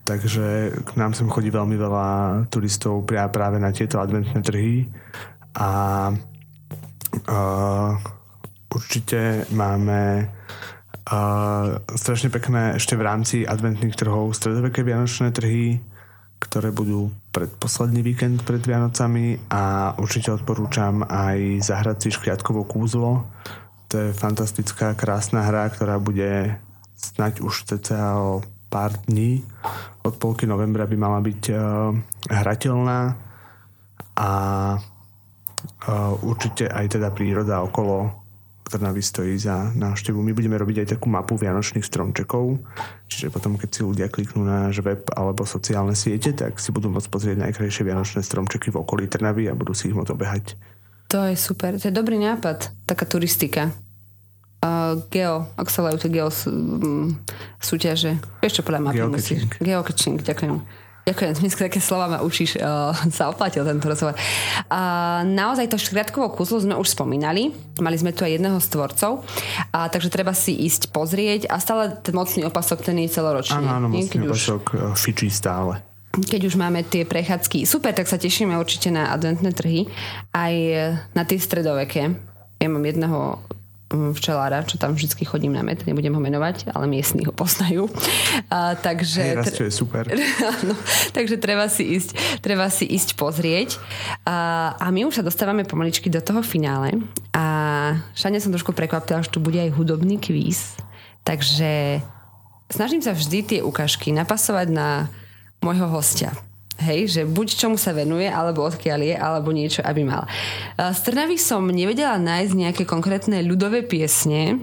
takže 0.04 0.76
k 0.84 0.90
nám 1.00 1.16
sem 1.16 1.26
chodí 1.32 1.48
veľmi 1.48 1.74
veľa 1.80 2.08
turistov 2.52 3.08
práve 3.08 3.56
na 3.56 3.72
tieto 3.72 3.98
adventné 3.98 4.40
trhy. 4.44 4.84
A, 5.56 6.12
a 7.24 7.38
určite 8.68 9.48
máme 9.50 10.28
a, 11.08 11.18
strašne 11.96 12.28
pekné 12.28 12.76
ešte 12.76 12.94
v 13.00 13.06
rámci 13.08 13.36
adventných 13.48 13.96
trhov 13.96 14.36
stredoveké 14.36 14.84
vianočné 14.84 15.32
trhy, 15.32 15.80
ktoré 16.44 16.68
budú 16.68 17.08
predposledný 17.32 18.04
víkend 18.04 18.44
pred 18.44 18.60
Vianocami 18.60 19.48
a 19.48 19.96
určite 19.96 20.30
odporúčam 20.36 21.00
aj 21.08 21.64
zahrať 21.64 21.96
si 22.04 22.08
škriatkovo 22.12 22.68
kúzlo. 22.68 23.24
To 23.88 23.94
je 23.96 24.08
fantastická, 24.12 24.92
krásna 24.92 25.48
hra, 25.48 25.72
ktorá 25.72 25.96
bude 25.96 26.60
snať 26.94 27.40
už 27.40 27.54
cca 27.72 28.20
o 28.20 28.44
pár 28.74 28.98
dní. 29.06 29.46
Od 30.02 30.18
polky 30.18 30.50
novembra 30.50 30.90
by 30.90 30.96
mala 30.98 31.22
byť 31.22 31.42
uh, 31.54 31.94
hrateľná 32.26 33.14
a 34.18 34.30
uh, 34.74 36.26
určite 36.26 36.66
aj 36.66 36.98
teda 36.98 37.14
príroda 37.14 37.62
okolo 37.62 38.26
Trnavy 38.64 39.06
stojí 39.06 39.38
za 39.38 39.70
návštevu. 39.70 40.18
My 40.18 40.34
budeme 40.34 40.58
robiť 40.58 40.82
aj 40.82 40.98
takú 40.98 41.06
mapu 41.06 41.38
vianočných 41.38 41.86
stromčekov, 41.86 42.58
čiže 43.06 43.30
potom, 43.30 43.54
keď 43.54 43.68
si 43.70 43.80
ľudia 43.86 44.10
kliknú 44.10 44.42
na 44.42 44.66
náš 44.66 44.82
web 44.82 45.06
alebo 45.14 45.46
sociálne 45.46 45.94
siete, 45.94 46.34
tak 46.34 46.58
si 46.58 46.74
budú 46.74 46.90
môcť 46.90 47.06
pozrieť 47.06 47.38
najkrajšie 47.38 47.86
vianočné 47.86 48.26
stromčeky 48.26 48.74
v 48.74 48.80
okolí 48.82 49.06
Trnavy 49.06 49.46
a 49.46 49.54
budú 49.54 49.70
si 49.76 49.92
ich 49.92 49.94
môcť 49.94 50.10
obehať. 50.10 50.58
To 51.14 51.22
je 51.30 51.38
super, 51.38 51.78
to 51.78 51.86
je 51.86 51.94
dobrý 51.94 52.18
nápad, 52.18 52.74
taká 52.88 53.06
turistika. 53.06 53.70
Uh, 54.64 54.96
geo, 55.12 55.44
ako 55.60 55.68
sa 55.68 55.92
tie 56.00 56.08
geo 56.08 56.32
um, 56.48 57.12
súťaže. 57.60 58.16
Vieš 58.40 58.60
čo 58.60 58.62
podľa 58.64 58.80
mapy 58.88 59.04
musíš? 59.04 59.44
Geocaching, 59.60 60.24
ďakujem. 60.24 60.64
Ďakujem, 61.04 61.32
dnes 61.36 61.52
také 61.52 61.84
slova 61.84 62.08
ma 62.08 62.18
učíš, 62.24 62.56
uh, 62.64 62.96
sa 63.16 63.28
oplatil 63.28 63.60
tento 63.60 63.84
rozhovor. 63.84 64.16
Uh, 64.72 65.20
naozaj 65.28 65.68
to 65.68 65.76
škriatkovo 65.76 66.32
kúzlo 66.32 66.64
sme 66.64 66.80
už 66.80 66.96
spomínali, 66.96 67.52
mali 67.76 67.96
sme 68.00 68.16
tu 68.16 68.24
aj 68.24 68.40
jedného 68.40 68.56
z 68.56 68.72
tvorcov, 68.72 69.20
uh, 69.20 69.84
takže 69.92 70.08
treba 70.08 70.32
si 70.32 70.56
ísť 70.56 70.96
pozrieť 70.96 71.52
a 71.52 71.60
stále 71.60 72.00
ten 72.00 72.16
mocný 72.16 72.48
opasok, 72.48 72.88
ten 72.88 72.96
je 73.04 73.12
celoročný. 73.12 73.60
Áno, 73.60 73.84
áno, 73.84 73.86
mocný 73.92 74.32
opasok 74.32 74.62
už... 74.72 74.80
E, 74.80 74.96
fičí 74.96 75.28
stále 75.28 75.84
keď 76.14 76.46
už 76.46 76.54
máme 76.54 76.86
tie 76.86 77.02
prechádzky. 77.02 77.66
Super, 77.66 77.90
tak 77.90 78.06
sa 78.06 78.14
tešíme 78.14 78.54
určite 78.54 78.86
na 78.86 79.10
adventné 79.10 79.50
trhy, 79.50 79.90
aj 80.30 80.54
na 81.10 81.26
tie 81.26 81.42
stredoveké. 81.42 82.14
Ja 82.62 82.70
mám 82.70 82.86
jedného 82.86 83.42
včelára, 83.92 84.64
čo 84.64 84.80
tam 84.80 84.96
vždy 84.96 85.22
chodím 85.22 85.54
na 85.54 85.62
med, 85.62 85.84
nebudem 85.84 86.16
ho 86.16 86.22
menovať, 86.22 86.72
ale 86.72 86.88
miestni 86.88 87.22
ho 87.28 87.32
poznajú. 87.36 87.86
A, 88.48 88.74
takže, 88.74 89.22
Hej, 89.22 89.36
raz, 89.36 89.46
čo 89.52 89.64
je 89.68 89.72
super. 89.72 90.08
no, 90.68 90.74
takže 91.12 91.36
treba 91.36 91.68
si 91.68 91.84
ísť, 91.94 92.40
treba 92.40 92.66
si 92.72 92.88
ísť 92.88 93.14
pozrieť. 93.14 93.76
A, 94.24 94.72
a 94.80 94.86
my 94.90 95.06
už 95.06 95.20
sa 95.20 95.24
dostávame 95.26 95.68
pomaličky 95.68 96.08
do 96.08 96.18
toho 96.24 96.40
finále. 96.40 96.96
A 97.36 97.44
Šania 98.16 98.40
som 98.40 98.50
trošku 98.50 98.72
prekvapila, 98.72 99.22
že 99.22 99.30
tu 99.30 99.38
bude 99.38 99.60
aj 99.60 99.76
hudobný 99.76 100.16
kvíz. 100.18 100.74
Takže 101.24 102.00
snažím 102.72 103.00
sa 103.04 103.12
vždy 103.12 103.38
tie 103.44 103.60
ukážky 103.60 104.10
napasovať 104.10 104.68
na 104.72 104.88
môjho 105.60 105.88
hostia. 105.88 106.32
Hej, 106.74 107.14
že 107.14 107.22
buď 107.22 107.48
čomu 107.54 107.76
sa 107.78 107.94
venuje, 107.94 108.26
alebo 108.26 108.66
odkiaľ 108.66 109.00
je, 109.06 109.14
alebo 109.14 109.54
niečo, 109.54 109.78
aby 109.86 110.02
mal. 110.02 110.26
Z 110.74 111.06
Trnavy 111.06 111.38
som 111.38 111.62
nevedela 111.70 112.18
nájsť 112.18 112.52
nejaké 112.52 112.82
konkrétne 112.82 113.38
ľudové 113.46 113.86
piesne, 113.86 114.58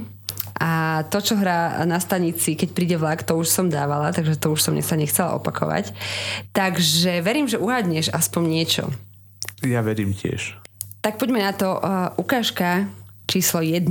a 0.61 1.01
to, 1.09 1.17
čo 1.25 1.41
hrá 1.41 1.81
na 1.89 1.97
stanici, 1.97 2.53
keď 2.53 2.69
príde 2.77 2.93
vlak, 2.93 3.25
to 3.25 3.33
už 3.33 3.49
som 3.49 3.65
dávala, 3.65 4.13
takže 4.13 4.37
to 4.37 4.53
už 4.53 4.61
som 4.61 4.77
sa 4.77 4.93
nechcela 4.93 5.33
opakovať. 5.41 5.89
Takže 6.53 7.25
verím, 7.25 7.49
že 7.49 7.57
uhádneš 7.57 8.13
aspoň 8.13 8.43
niečo. 8.45 8.85
Ja 9.65 9.81
verím 9.81 10.13
tiež. 10.13 10.61
Tak 11.01 11.17
poďme 11.17 11.41
na 11.41 11.53
to. 11.57 11.81
Uh, 11.81 12.13
ukážka 12.21 12.85
číslo 13.25 13.65
1. 13.65 13.89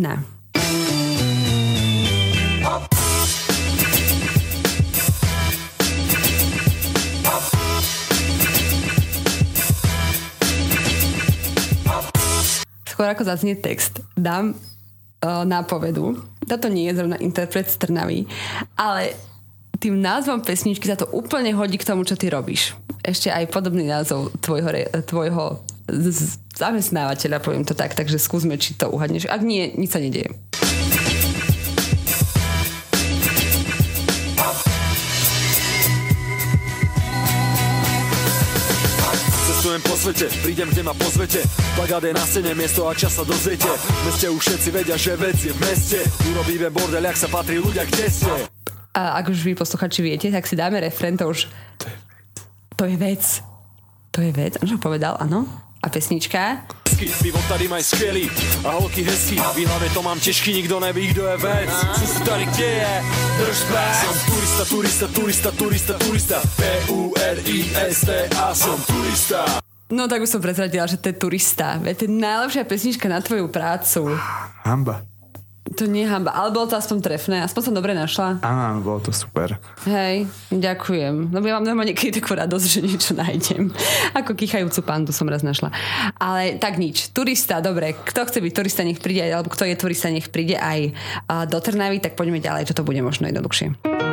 ako 13.11 13.27
zaznie 13.27 13.59
text, 13.59 14.01
dám 14.14 14.55
uh, 14.55 15.44
nápovedu. 15.44 16.18
Toto 16.46 16.70
nie 16.70 16.88
je 16.90 17.03
zrovna 17.03 17.18
interpret 17.18 17.68
z 17.68 17.77
Trnavy, 17.77 18.25
ale 18.79 19.14
tým 19.81 19.96
názvom 19.96 20.44
pesničky 20.44 20.85
sa 20.85 20.96
to 20.96 21.09
úplne 21.11 21.57
hodí 21.57 21.81
k 21.81 21.88
tomu, 21.88 22.05
čo 22.05 22.14
ty 22.14 22.29
robíš. 22.29 22.77
Ešte 23.01 23.33
aj 23.33 23.49
podobný 23.49 23.88
názov 23.88 24.29
tvojho, 24.44 24.68
tvojho 25.09 25.64
zamestnávateľa, 26.55 27.40
poviem 27.40 27.64
to 27.64 27.73
tak, 27.73 27.96
takže 27.96 28.20
skúsme, 28.20 28.61
či 28.61 28.77
to 28.77 28.92
uhadneš. 28.92 29.27
Ak 29.27 29.40
nie, 29.40 29.73
nič 29.73 29.96
sa 29.96 30.01
nedieje. 30.05 30.37
Cestujem 39.71 39.87
po 39.87 39.95
svete, 39.95 40.27
prídem, 40.43 40.67
kde 40.67 40.83
ma 40.83 40.95
pozvete 40.99 41.47
Plagát 41.79 42.03
je 42.03 42.11
na 42.11 42.25
scéne, 42.27 42.59
miesto 42.59 42.91
a 42.91 42.93
čas 42.95 43.15
sa 43.15 43.23
dozviete 43.23 43.71
V 43.71 44.03
meste 44.11 44.27
už 44.27 44.43
všetci 44.43 44.69
vedia, 44.75 44.97
že 44.99 45.15
vec 45.15 45.39
je 45.39 45.55
v 45.55 45.61
meste 45.63 46.03
Urobíme 46.27 46.75
bordel, 46.75 47.07
ak 47.07 47.15
sa 47.15 47.31
patrí 47.31 47.63
ľudia, 47.63 47.87
kde 47.87 48.11
ste 48.11 48.51
A 48.99 49.23
ak 49.23 49.31
už 49.31 49.47
vy 49.47 49.55
posluchači 49.55 50.03
viete, 50.03 50.27
tak 50.27 50.43
si 50.51 50.59
dáme 50.59 50.83
refren, 50.83 51.15
to 51.15 51.31
už... 51.31 51.47
To 52.75 52.83
je 52.83 52.99
vec. 52.99 53.23
To 54.11 54.19
je 54.19 54.35
vec. 54.35 54.59
On 54.59 54.67
povedal, 54.83 55.15
áno? 55.23 55.47
A 55.83 55.88
pesnička? 55.88 56.57
Pivo 57.23 57.40
tady 57.49 57.69
mají 57.69 57.85
skvělý 57.85 58.31
a 58.64 58.71
holky 58.71 59.03
hezký 59.03 59.37
V 59.37 59.66
hlavě 59.66 59.90
to 59.90 60.03
mám 60.03 60.21
těžký, 60.21 60.53
nikto 60.53 60.81
neví, 60.81 61.07
kdo 61.07 61.27
je 61.27 61.37
vec 61.37 61.71
Co 62.01 62.07
se 62.07 62.21
tady 62.21 62.47
děje? 62.47 63.03
Drž 63.38 63.57
Som 64.05 64.19
turista, 64.35 64.64
turista, 64.64 65.07
turista, 65.07 65.51
turista, 65.51 65.99
turista 65.99 66.43
P-U-R-I-S-T-A 66.57 68.55
Som 68.55 68.83
turista 68.83 69.61
No 69.90 70.07
tak 70.07 70.23
už 70.23 70.31
som 70.31 70.38
prezradila, 70.38 70.87
že 70.87 71.03
to 71.03 71.11
je 71.11 71.19
turista. 71.19 71.75
Veď 71.83 71.95
to 71.99 72.05
je 72.07 72.14
najlepšia 72.14 72.62
pesnička 72.62 73.11
na 73.11 73.19
tvoju 73.19 73.51
prácu. 73.51 74.14
Hamba. 74.62 75.10
To 75.61 75.87
nie 75.87 76.03
je 76.03 76.11
hamba, 76.11 76.35
ale 76.35 76.51
bolo 76.51 76.66
to 76.66 76.77
aspoň 76.77 76.99
trefné, 77.01 77.37
aspoň 77.46 77.62
som 77.70 77.75
dobre 77.77 77.94
našla. 77.94 78.42
Áno, 78.42 78.83
bolo 78.83 79.01
to 79.01 79.12
super. 79.14 79.55
Hej, 79.87 80.27
ďakujem. 80.51 81.31
Lebo 81.31 81.46
ja 81.46 81.57
mám 81.57 81.68
normálne 81.68 81.94
niekedy 81.94 82.18
takú 82.20 82.35
radosť, 82.35 82.66
že 82.66 82.81
niečo 82.83 83.12
nájdem. 83.14 83.70
Ako 84.18 84.35
kýchajúcu 84.35 84.81
pandu 84.83 85.14
som 85.14 85.31
raz 85.31 85.46
našla. 85.46 85.70
Ale 86.18 86.59
tak 86.59 86.77
nič. 86.77 87.14
Turista, 87.14 87.62
dobre. 87.62 87.94
Kto 87.96 88.27
chce 88.27 88.42
byť 88.42 88.53
turista, 88.53 88.83
nech 88.83 88.99
príde, 88.99 89.23
alebo 89.25 89.53
kto 89.53 89.68
je 89.68 89.79
turista, 89.79 90.11
nech 90.11 90.29
príde 90.29 90.59
aj 90.59 90.90
do 91.46 91.59
Trnavy, 91.62 92.03
tak 92.03 92.18
poďme 92.18 92.42
ďalej, 92.42 92.66
čo 92.66 92.75
to 92.75 92.83
bude 92.83 92.99
možno 93.01 93.31
jednoduchšie. 93.31 94.10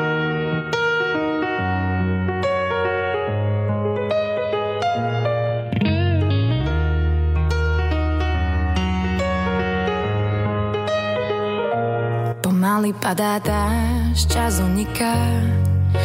Pomaly 12.78 12.94
padá 12.94 13.42
dáš, 13.42 14.30
čas 14.30 14.62
uniká 14.62 15.18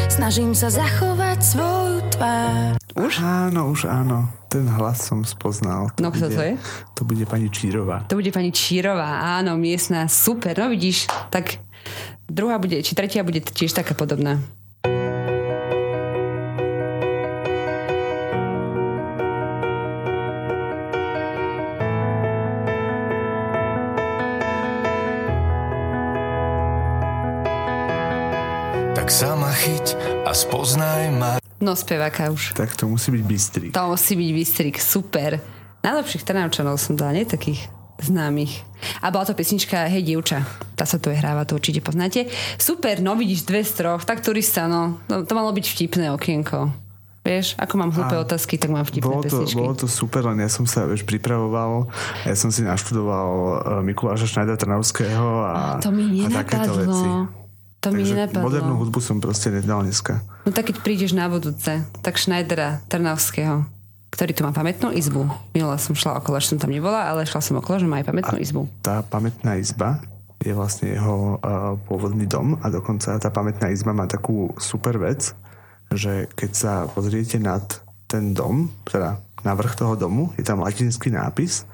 Snažím 0.09 0.57
sa 0.57 0.73
zachovať 0.73 1.45
svoju 1.45 2.01
tvár 2.17 2.81
Už? 2.97 3.21
Áno, 3.21 3.77
už 3.77 3.93
áno. 3.93 4.33
Ten 4.49 4.65
hlas 4.65 5.05
som 5.05 5.21
spoznal. 5.21 5.93
To 6.01 6.01
no 6.01 6.09
kto 6.09 6.33
to 6.33 6.41
je? 6.41 6.57
To 6.97 7.05
bude 7.05 7.29
pani 7.29 7.53
Čírová. 7.53 8.09
To 8.09 8.17
bude 8.17 8.33
pani 8.33 8.57
Čírová, 8.57 9.21
áno, 9.37 9.61
miestna, 9.61 10.09
super. 10.09 10.57
No 10.57 10.73
vidíš, 10.73 11.13
tak 11.29 11.61
druhá 12.25 12.57
bude, 12.57 12.81
či 12.81 12.97
tretia 12.97 13.21
bude 13.21 13.45
tiež 13.45 13.77
taká 13.77 13.93
podobná. 13.93 14.41
Spoznaj 30.43 31.03
ma. 31.15 31.33
No 31.63 31.79
speváka 31.79 32.27
už. 32.35 32.59
Tak 32.59 32.75
to 32.75 32.91
musí 32.91 33.15
byť 33.15 33.23
Bystrik. 33.23 33.71
To 33.71 33.95
musí 33.95 34.19
byť 34.19 34.31
Bystrik, 34.35 34.77
super. 34.83 35.39
Najlepších 35.87 36.27
Trnavčanov 36.27 36.83
som 36.83 36.99
dala, 36.99 37.15
nie 37.15 37.27
takých 37.27 37.71
známych. 38.03 38.67
A 38.99 39.15
bola 39.15 39.23
to 39.23 39.39
pesnička 39.39 39.87
Hej 39.87 40.03
dievča. 40.03 40.43
Tá 40.75 40.83
sa 40.83 40.99
tu 40.99 41.15
je 41.15 41.17
hráva, 41.19 41.47
to 41.47 41.55
určite 41.55 41.79
poznáte. 41.79 42.27
Super, 42.59 42.99
no 42.99 43.15
vidíš 43.15 43.47
dve 43.47 43.63
z 43.63 43.79
troch, 43.79 44.03
tak 44.03 44.27
turista, 44.27 44.67
no. 44.67 44.99
no 45.07 45.23
to 45.23 45.33
malo 45.39 45.55
byť 45.55 45.67
vtipné 45.71 46.11
okienko. 46.11 46.75
Vieš, 47.23 47.55
ako 47.55 47.75
mám 47.79 47.95
hlúpe 47.95 48.19
otázky, 48.19 48.59
tak 48.59 48.75
mám 48.75 48.83
vtipné 48.83 49.07
bolo 49.07 49.23
to, 49.23 49.31
pesničky. 49.31 49.63
Bolo 49.63 49.79
to 49.79 49.87
super, 49.87 50.27
len 50.27 50.43
ja 50.43 50.51
som 50.51 50.67
sa 50.67 50.91
vieš, 50.91 51.07
pripravoval. 51.07 51.87
Ja 52.27 52.35
som 52.35 52.51
si 52.51 52.67
naštudoval 52.67 53.31
uh, 53.31 53.79
Mikuláša 53.87 54.27
Šnajda 54.27 54.59
Trnavského 54.59 55.47
a, 55.47 55.79
to 55.79 55.95
mi 55.95 56.27
a 56.27 56.29
takéto 56.35 56.75
veci. 56.75 57.42
To 57.83 57.91
mi 57.91 58.07
nenapadlo. 58.07 58.47
modernú 58.47 58.75
hudbu 58.79 59.03
som 59.03 59.19
proste 59.19 59.51
nedal 59.51 59.83
dneska. 59.83 60.23
No 60.47 60.55
tak 60.55 60.71
keď 60.71 60.87
prídeš 60.87 61.19
na 61.19 61.27
budúce, 61.27 61.83
tak 61.99 62.15
Schneidera 62.15 62.79
Trnavského, 62.87 63.67
ktorý 64.15 64.31
tu 64.39 64.47
má 64.47 64.55
pamätnú 64.55 64.95
izbu. 64.95 65.27
Minula 65.51 65.83
som 65.83 65.99
šla 65.99 66.23
okolo, 66.23 66.39
že 66.39 66.55
som 66.55 66.63
tam 66.63 66.71
nebola, 66.71 67.11
ale 67.11 67.27
šla 67.27 67.43
som 67.43 67.59
okolo, 67.59 67.83
že 67.83 67.91
má 67.91 67.99
aj 67.99 68.07
pamätnú 68.07 68.39
a 68.39 68.43
izbu. 68.43 68.71
Tá 68.87 69.03
pamätná 69.03 69.59
izba 69.59 69.99
je 70.39 70.55
vlastne 70.55 70.95
jeho 70.95 71.43
uh, 71.43 71.75
pôvodný 71.91 72.31
dom 72.31 72.55
a 72.63 72.71
dokonca 72.71 73.19
tá 73.19 73.31
pamätná 73.35 73.75
izba 73.75 73.91
má 73.91 74.07
takú 74.07 74.55
super 74.63 75.03
vec, 75.03 75.35
že 75.91 76.31
keď 76.39 76.51
sa 76.55 76.73
pozriete 76.87 77.43
nad 77.43 77.67
ten 78.07 78.31
dom, 78.31 78.71
teda 78.87 79.19
na 79.43 79.59
vrch 79.59 79.75
toho 79.75 79.99
domu, 79.99 80.31
je 80.39 80.47
tam 80.47 80.63
latinský 80.63 81.11
nápis, 81.11 81.67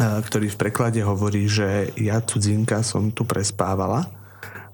uh, 0.00 0.24
ktorý 0.24 0.48
v 0.48 0.60
preklade 0.64 1.04
hovorí, 1.04 1.44
že 1.44 1.92
ja 2.00 2.24
cudzinka 2.24 2.80
som 2.80 3.12
tu 3.12 3.28
prespávala 3.28 4.16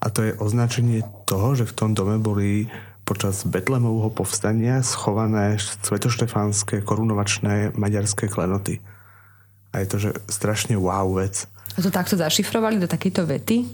a 0.05 0.12
to 0.12 0.20
je 0.20 0.36
označenie 0.36 1.00
toho, 1.24 1.57
že 1.57 1.64
v 1.64 1.72
tom 1.72 1.90
dome 1.96 2.20
boli 2.20 2.68
počas 3.09 3.44
Betlemovho 3.48 4.12
povstania 4.12 4.84
schované 4.84 5.57
svetoštefánske 5.61 6.84
korunovačné 6.84 7.72
maďarské 7.72 8.28
klenoty. 8.28 8.84
A 9.72 9.80
je 9.80 9.86
to, 9.88 9.96
že 10.00 10.11
strašne 10.28 10.76
wow 10.76 11.09
vec. 11.16 11.48
A 11.74 11.80
to 11.80 11.88
takto 11.88 12.20
zašifrovali 12.20 12.76
do 12.76 12.88
takejto 12.88 13.24
vety? 13.24 13.64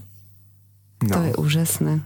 No. 1.07 1.15
To 1.19 1.21
je 1.27 1.33
úžasné. 1.39 2.03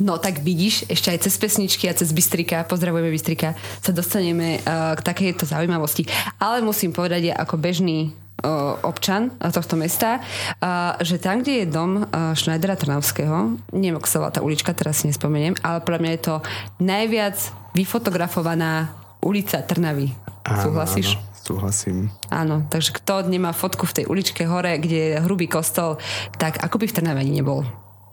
No 0.00 0.16
tak 0.16 0.40
vidíš, 0.40 0.88
ešte 0.88 1.12
aj 1.12 1.28
cez 1.28 1.36
pesničky 1.36 1.84
a 1.86 1.94
cez 1.94 2.10
Bystrika, 2.16 2.64
pozdravujeme 2.64 3.12
Bystrika, 3.12 3.52
sa 3.84 3.92
dostaneme 3.92 4.58
uh, 4.64 4.96
k 4.96 5.00
takejto 5.04 5.44
zaujímavosti. 5.44 6.08
Ale 6.40 6.64
musím 6.64 6.96
povedať, 6.96 7.32
ja 7.32 7.34
ako 7.36 7.60
bežný 7.60 8.16
občan 8.82 9.34
tohto 9.38 9.76
mesta, 9.78 10.18
že 10.98 11.20
tam, 11.20 11.44
kde 11.44 11.62
je 11.62 11.66
dom 11.70 12.08
Schneidera 12.34 12.74
Trnavského, 12.74 13.60
neviem, 13.70 14.02
sa 14.02 14.32
tá 14.32 14.42
ulička, 14.42 14.74
teraz 14.74 15.04
si 15.04 15.12
nespomeniem, 15.12 15.54
ale 15.62 15.84
podľa 15.84 16.00
mňa 16.02 16.12
je 16.16 16.22
to 16.22 16.34
najviac 16.82 17.36
vyfotografovaná 17.76 18.94
ulica 19.22 19.62
Trnavy. 19.62 20.10
Áno, 20.42 20.62
Súhlasíš? 20.66 21.14
Áno. 21.14 21.30
Súhlasím. 21.42 22.06
Áno, 22.30 22.62
takže 22.70 22.94
kto 23.02 23.26
nemá 23.26 23.50
fotku 23.50 23.82
v 23.82 23.98
tej 23.98 24.04
uličke 24.06 24.46
hore, 24.46 24.78
kde 24.78 24.98
je 25.14 25.22
hrubý 25.26 25.50
kostol, 25.50 25.98
tak 26.38 26.62
ako 26.62 26.78
by 26.78 26.86
v 26.86 26.94
Trnave 26.94 27.22
nebol. 27.26 27.66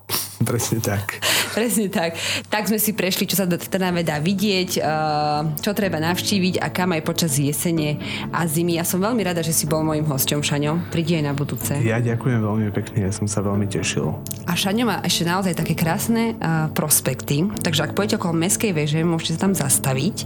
Presne 0.49 0.79
tak. 0.79 1.19
Presne 1.53 1.91
tak. 1.91 2.15
Tak 2.47 2.71
sme 2.71 2.79
si 2.79 2.95
prešli, 2.95 3.27
čo 3.27 3.35
sa 3.35 3.45
do 3.45 3.59
Trnave 3.59 4.01
dá 4.07 4.17
vidieť, 4.17 4.79
uh, 4.79 5.59
čo 5.59 5.75
treba 5.75 5.99
navštíviť 5.99 6.63
a 6.63 6.71
kam 6.71 6.95
aj 6.95 7.03
počas 7.03 7.35
jesene 7.35 7.99
a 8.31 8.47
zimy. 8.47 8.79
Ja 8.79 8.85
som 8.87 9.03
veľmi 9.03 9.21
rada, 9.21 9.43
že 9.43 9.51
si 9.51 9.67
bol 9.67 9.83
môjim 9.83 10.07
hosťom, 10.07 10.39
Šaňo. 10.39 10.89
Prídi 10.93 11.19
aj 11.19 11.23
na 11.27 11.33
budúce. 11.35 11.75
Ja 11.83 11.99
ďakujem 11.99 12.39
veľmi 12.39 12.67
pekne, 12.71 13.09
ja 13.09 13.13
som 13.13 13.27
sa 13.27 13.43
veľmi 13.43 13.67
tešil. 13.67 14.15
A 14.47 14.55
Šaňo 14.55 14.87
má 14.87 14.97
ešte 15.03 15.27
naozaj 15.27 15.53
také 15.59 15.75
krásne 15.75 16.39
uh, 16.39 16.71
prospekty, 16.71 17.45
takže 17.61 17.89
ak 17.89 17.93
pôjdete 17.93 18.17
okolo 18.17 18.39
Mestskej 18.39 18.71
veže, 18.71 18.99
môžete 19.03 19.37
sa 19.37 19.49
tam 19.49 19.53
zastaviť 19.53 20.25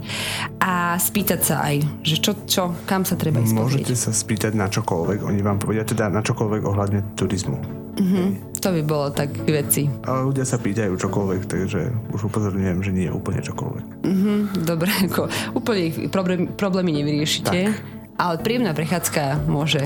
a 0.62 0.96
spýtať 0.96 1.40
sa 1.42 1.56
aj, 1.68 1.76
že 2.06 2.16
čo, 2.22 2.32
čo 2.46 2.62
kam 2.86 3.02
sa 3.02 3.18
treba 3.18 3.42
ísť 3.42 3.52
Môžete 3.56 3.94
sa 3.98 4.14
spýtať 4.14 4.54
na 4.54 4.70
čokoľvek, 4.70 5.26
oni 5.26 5.40
vám 5.42 5.58
povedia 5.58 5.84
teda 5.84 6.08
na 6.08 6.22
čokoľvek 6.22 6.62
ohľadne 6.64 7.00
turizmu. 7.18 7.84
Mm-hmm. 7.94 8.53
To 8.64 8.72
by 8.72 8.80
bolo 8.80 9.12
tak 9.12 9.28
veci. 9.44 9.84
Ale 10.08 10.32
ľudia 10.32 10.48
sa 10.48 10.56
pýtajú 10.56 10.96
čokoľvek, 10.96 11.42
takže 11.44 11.80
už 12.16 12.32
upozorňujem, 12.32 12.80
že 12.80 12.90
nie 12.96 13.04
je 13.04 13.12
úplne 13.12 13.44
čokoľvek. 13.44 13.84
Mm-hmm. 14.08 14.38
Dobre, 14.64 14.88
ako 15.04 15.28
úplne 15.52 15.92
ich 15.92 15.96
problém, 16.08 16.48
problémy 16.48 16.96
nevyriešite, 16.96 17.60
tak. 17.68 17.76
ale 18.16 18.40
príjemná 18.40 18.72
prechádzka 18.72 19.44
môže 19.44 19.84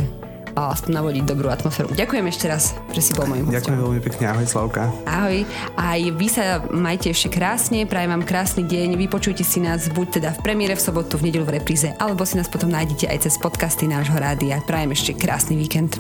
aspoň 0.55 0.91
navodiť 0.95 1.23
dobrú 1.27 1.51
atmosféru. 1.51 1.91
Ďakujem 1.95 2.27
ešte 2.31 2.47
raz, 2.51 2.75
že 2.95 3.03
si 3.03 3.11
bol 3.15 3.31
môjim 3.31 3.47
hostom. 3.47 3.59
Ďakujem 3.59 3.79
veľmi 3.79 4.01
pekne, 4.03 4.25
ahoj 4.31 4.47
Slavka. 4.47 4.83
Ahoj. 5.07 5.39
Aj 5.79 6.01
vy 6.03 6.27
sa 6.31 6.63
majte 6.71 7.15
ešte 7.15 7.31
krásne, 7.31 7.87
prajem 7.87 8.11
vám 8.15 8.27
krásny 8.27 8.63
deň, 8.67 8.95
vypočujte 8.95 9.47
si 9.47 9.63
nás 9.63 9.87
buď 9.91 10.23
teda 10.23 10.31
v 10.35 10.41
premiére 10.43 10.75
v 10.75 10.83
sobotu, 10.83 11.15
v 11.19 11.31
nedelu 11.31 11.47
v 11.47 11.63
repríze, 11.63 11.95
alebo 11.99 12.27
si 12.27 12.35
nás 12.35 12.51
potom 12.51 12.71
nájdete 12.71 13.07
aj 13.07 13.27
cez 13.27 13.35
podcasty 13.39 13.87
nášho 13.87 14.19
rádia. 14.19 14.59
Prajem 14.67 14.95
ešte 14.95 15.15
krásny 15.15 15.55
víkend. 15.55 15.99